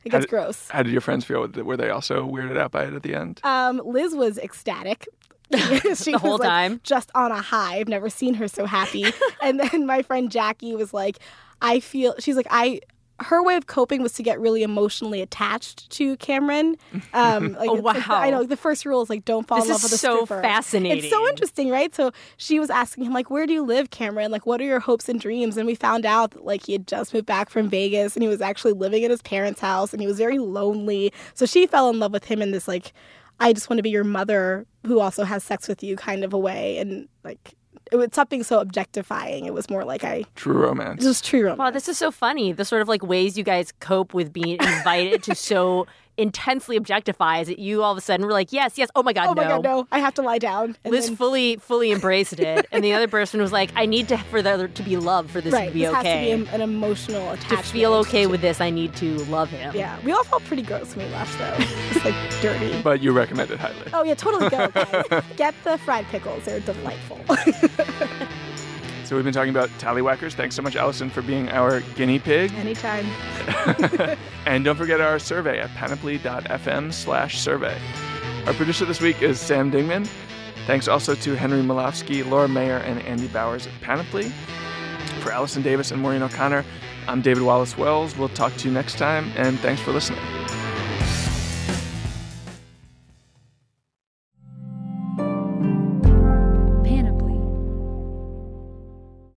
It 0.04 0.12
How 0.12 0.18
gets 0.18 0.26
did- 0.26 0.30
gross. 0.30 0.68
How 0.70 0.82
did 0.82 0.92
your 0.92 1.00
friends 1.00 1.24
feel? 1.24 1.46
Were 1.46 1.76
they 1.76 1.90
also 1.90 2.26
weirded 2.28 2.58
out 2.58 2.70
by 2.70 2.84
it 2.84 2.94
at 2.94 3.02
the 3.02 3.14
end? 3.14 3.40
Um, 3.44 3.80
Liz 3.84 4.14
was 4.14 4.38
ecstatic. 4.38 5.06
she 5.52 6.12
The 6.12 6.18
whole 6.18 6.32
was, 6.32 6.40
like, 6.40 6.48
time? 6.48 6.80
just 6.84 7.10
on 7.14 7.32
a 7.32 7.40
high. 7.42 7.76
I've 7.78 7.88
never 7.88 8.08
seen 8.08 8.34
her 8.34 8.48
so 8.48 8.66
happy. 8.66 9.06
and 9.42 9.58
then 9.60 9.84
my 9.86 10.02
friend 10.02 10.30
Jackie 10.30 10.74
was 10.76 10.94
like, 10.94 11.18
I 11.60 11.80
feel 11.80 12.14
she's 12.18 12.36
like 12.36 12.46
I. 12.50 12.80
Her 13.20 13.42
way 13.42 13.56
of 13.56 13.66
coping 13.66 14.02
was 14.02 14.12
to 14.14 14.22
get 14.22 14.40
really 14.40 14.62
emotionally 14.62 15.20
attached 15.20 15.90
to 15.90 16.16
Cameron. 16.16 16.76
Um, 17.12 17.52
like, 17.58 17.68
Oh, 17.68 17.74
it's 17.76 17.84
like 17.84 18.08
wow. 18.08 18.16
I 18.16 18.30
know 18.30 18.44
the 18.44 18.56
first 18.56 18.86
rule 18.86 19.02
is 19.02 19.10
like 19.10 19.24
don't 19.24 19.46
fall 19.46 19.58
This 19.58 19.66
in 19.66 19.72
love 19.72 19.82
with 19.82 19.92
a 19.92 19.98
so 19.98 20.24
stripper. 20.24 20.42
fascinating. 20.42 20.98
It's 21.04 21.10
so 21.10 21.28
interesting, 21.28 21.68
right? 21.70 21.94
So 21.94 22.12
she 22.38 22.58
was 22.58 22.70
asking 22.70 23.04
him 23.04 23.12
like, 23.12 23.30
"Where 23.30 23.46
do 23.46 23.52
you 23.52 23.62
live, 23.62 23.90
Cameron? 23.90 24.30
Like, 24.30 24.46
what 24.46 24.60
are 24.60 24.64
your 24.64 24.80
hopes 24.80 25.08
and 25.08 25.20
dreams?" 25.20 25.56
And 25.56 25.66
we 25.66 25.74
found 25.74 26.06
out 26.06 26.30
that 26.32 26.44
like 26.44 26.64
he 26.66 26.72
had 26.72 26.86
just 26.86 27.12
moved 27.12 27.26
back 27.26 27.50
from 27.50 27.68
Vegas 27.68 28.16
and 28.16 28.22
he 28.22 28.28
was 28.28 28.40
actually 28.40 28.72
living 28.72 29.04
at 29.04 29.10
his 29.10 29.22
parents' 29.22 29.60
house 29.60 29.92
and 29.92 30.00
he 30.00 30.06
was 30.06 30.18
very 30.18 30.38
lonely. 30.38 31.12
So 31.34 31.44
she 31.46 31.66
fell 31.66 31.90
in 31.90 31.98
love 31.98 32.12
with 32.12 32.24
him 32.24 32.40
in 32.40 32.50
this 32.52 32.66
like, 32.66 32.92
"I 33.38 33.52
just 33.52 33.68
want 33.68 33.78
to 33.78 33.82
be 33.82 33.90
your 33.90 34.04
mother 34.04 34.66
who 34.86 34.98
also 35.00 35.24
has 35.24 35.44
sex 35.44 35.68
with 35.68 35.82
you" 35.82 35.94
kind 35.96 36.24
of 36.24 36.32
a 36.32 36.38
way, 36.38 36.78
and 36.78 37.06
like 37.22 37.54
it 37.92 37.96
was 37.96 38.08
something 38.12 38.42
so 38.42 38.60
objectifying. 38.60 39.46
It 39.46 39.54
was 39.54 39.68
more 39.70 39.84
like 39.84 40.04
I 40.04 40.24
True 40.36 40.54
romance. 40.62 41.04
it 41.04 41.08
was 41.08 41.20
true 41.20 41.42
romance. 41.42 41.58
Wow, 41.58 41.70
this 41.70 41.88
is 41.88 41.98
so 41.98 42.10
funny. 42.10 42.52
The 42.52 42.64
sort 42.64 42.82
of 42.82 42.88
like 42.88 43.02
ways 43.02 43.36
you 43.36 43.44
guys 43.44 43.72
cope 43.80 44.14
with 44.14 44.32
being 44.32 44.58
invited 44.60 45.22
to 45.24 45.34
so 45.34 45.86
intensely 46.20 46.78
objectifies 46.78 47.46
that 47.46 47.58
you 47.58 47.82
all 47.82 47.92
of 47.92 47.98
a 47.98 48.00
sudden 48.00 48.26
were 48.26 48.32
like, 48.32 48.52
yes, 48.52 48.76
yes, 48.76 48.88
oh 48.94 49.02
my 49.02 49.12
god, 49.12 49.28
oh 49.28 49.32
no. 49.32 49.42
my 49.42 49.48
god, 49.48 49.64
no! 49.64 49.88
I 49.90 49.98
have 49.98 50.14
to 50.14 50.22
lie 50.22 50.38
down. 50.38 50.76
And 50.84 50.92
Liz 50.92 51.06
then- 51.06 51.16
fully 51.16 51.56
fully 51.56 51.90
embraced 51.90 52.38
it, 52.38 52.66
and 52.72 52.84
the 52.84 52.92
other 52.92 53.08
person 53.08 53.40
was 53.40 53.52
like, 53.52 53.70
"I 53.74 53.86
need 53.86 54.08
to 54.08 54.18
for 54.18 54.42
there 54.42 54.68
to 54.68 54.82
be 54.82 54.96
love 54.96 55.30
for 55.30 55.40
this 55.40 55.52
right, 55.52 55.68
to 55.68 55.74
be 55.74 55.80
this 55.80 55.94
okay. 55.94 56.30
has 56.30 56.38
to 56.38 56.44
be 56.44 56.54
an, 56.54 56.60
emotional 56.60 57.22
emotional 57.22 57.56
to 57.56 57.62
feel 57.64 57.94
okay 57.94 58.26
with 58.26 58.40
this, 58.40 58.60
I 58.60 58.70
need 58.70 58.94
to 58.96 59.18
love 59.24 59.50
him." 59.50 59.74
Yeah, 59.74 59.98
we 60.04 60.12
all 60.12 60.24
felt 60.24 60.44
pretty 60.44 60.62
gross 60.62 60.94
when 60.94 61.06
we 61.06 61.12
left, 61.12 61.38
though. 61.38 61.56
It's 61.90 62.04
like 62.04 62.14
dirty. 62.40 62.80
But 62.82 63.02
you 63.02 63.12
recommend 63.12 63.50
it 63.50 63.58
highly. 63.58 63.90
Oh 63.92 64.04
yeah, 64.04 64.14
totally 64.14 64.48
go, 64.48 64.68
guys. 64.68 65.24
Get 65.36 65.54
the 65.64 65.78
fried 65.78 66.06
pickles; 66.06 66.44
they're 66.44 66.60
delightful. 66.60 67.20
So 69.10 69.16
we've 69.16 69.24
been 69.24 69.34
talking 69.34 69.50
about 69.50 69.70
Tallywackers. 69.70 70.34
Thanks 70.34 70.54
so 70.54 70.62
much, 70.62 70.76
Allison, 70.76 71.10
for 71.10 71.20
being 71.20 71.48
our 71.48 71.80
guinea 71.96 72.20
pig. 72.20 72.52
Anytime. 72.54 73.04
and 74.46 74.64
don't 74.64 74.76
forget 74.76 75.00
our 75.00 75.18
survey 75.18 75.58
at 75.58 75.68
panoply.fm 75.70 76.92
slash 76.92 77.40
survey. 77.40 77.76
Our 78.46 78.54
producer 78.54 78.84
this 78.84 79.00
week 79.00 79.20
is 79.20 79.40
Sam 79.40 79.72
Dingman. 79.72 80.08
Thanks 80.64 80.86
also 80.86 81.16
to 81.16 81.34
Henry 81.34 81.60
Molofsky, 81.60 82.24
Laura 82.24 82.46
Mayer, 82.46 82.76
and 82.76 83.02
Andy 83.02 83.26
Bowers 83.26 83.66
at 83.66 83.72
Panoply. 83.80 84.30
For 85.22 85.32
Allison 85.32 85.62
Davis 85.62 85.90
and 85.90 86.00
Maureen 86.00 86.22
O'Connor, 86.22 86.64
I'm 87.08 87.20
David 87.20 87.42
Wallace 87.42 87.76
Wells. 87.76 88.16
We'll 88.16 88.28
talk 88.28 88.54
to 88.58 88.68
you 88.68 88.72
next 88.72 88.96
time, 88.96 89.32
and 89.34 89.58
thanks 89.58 89.82
for 89.82 89.90
listening. 89.90 90.20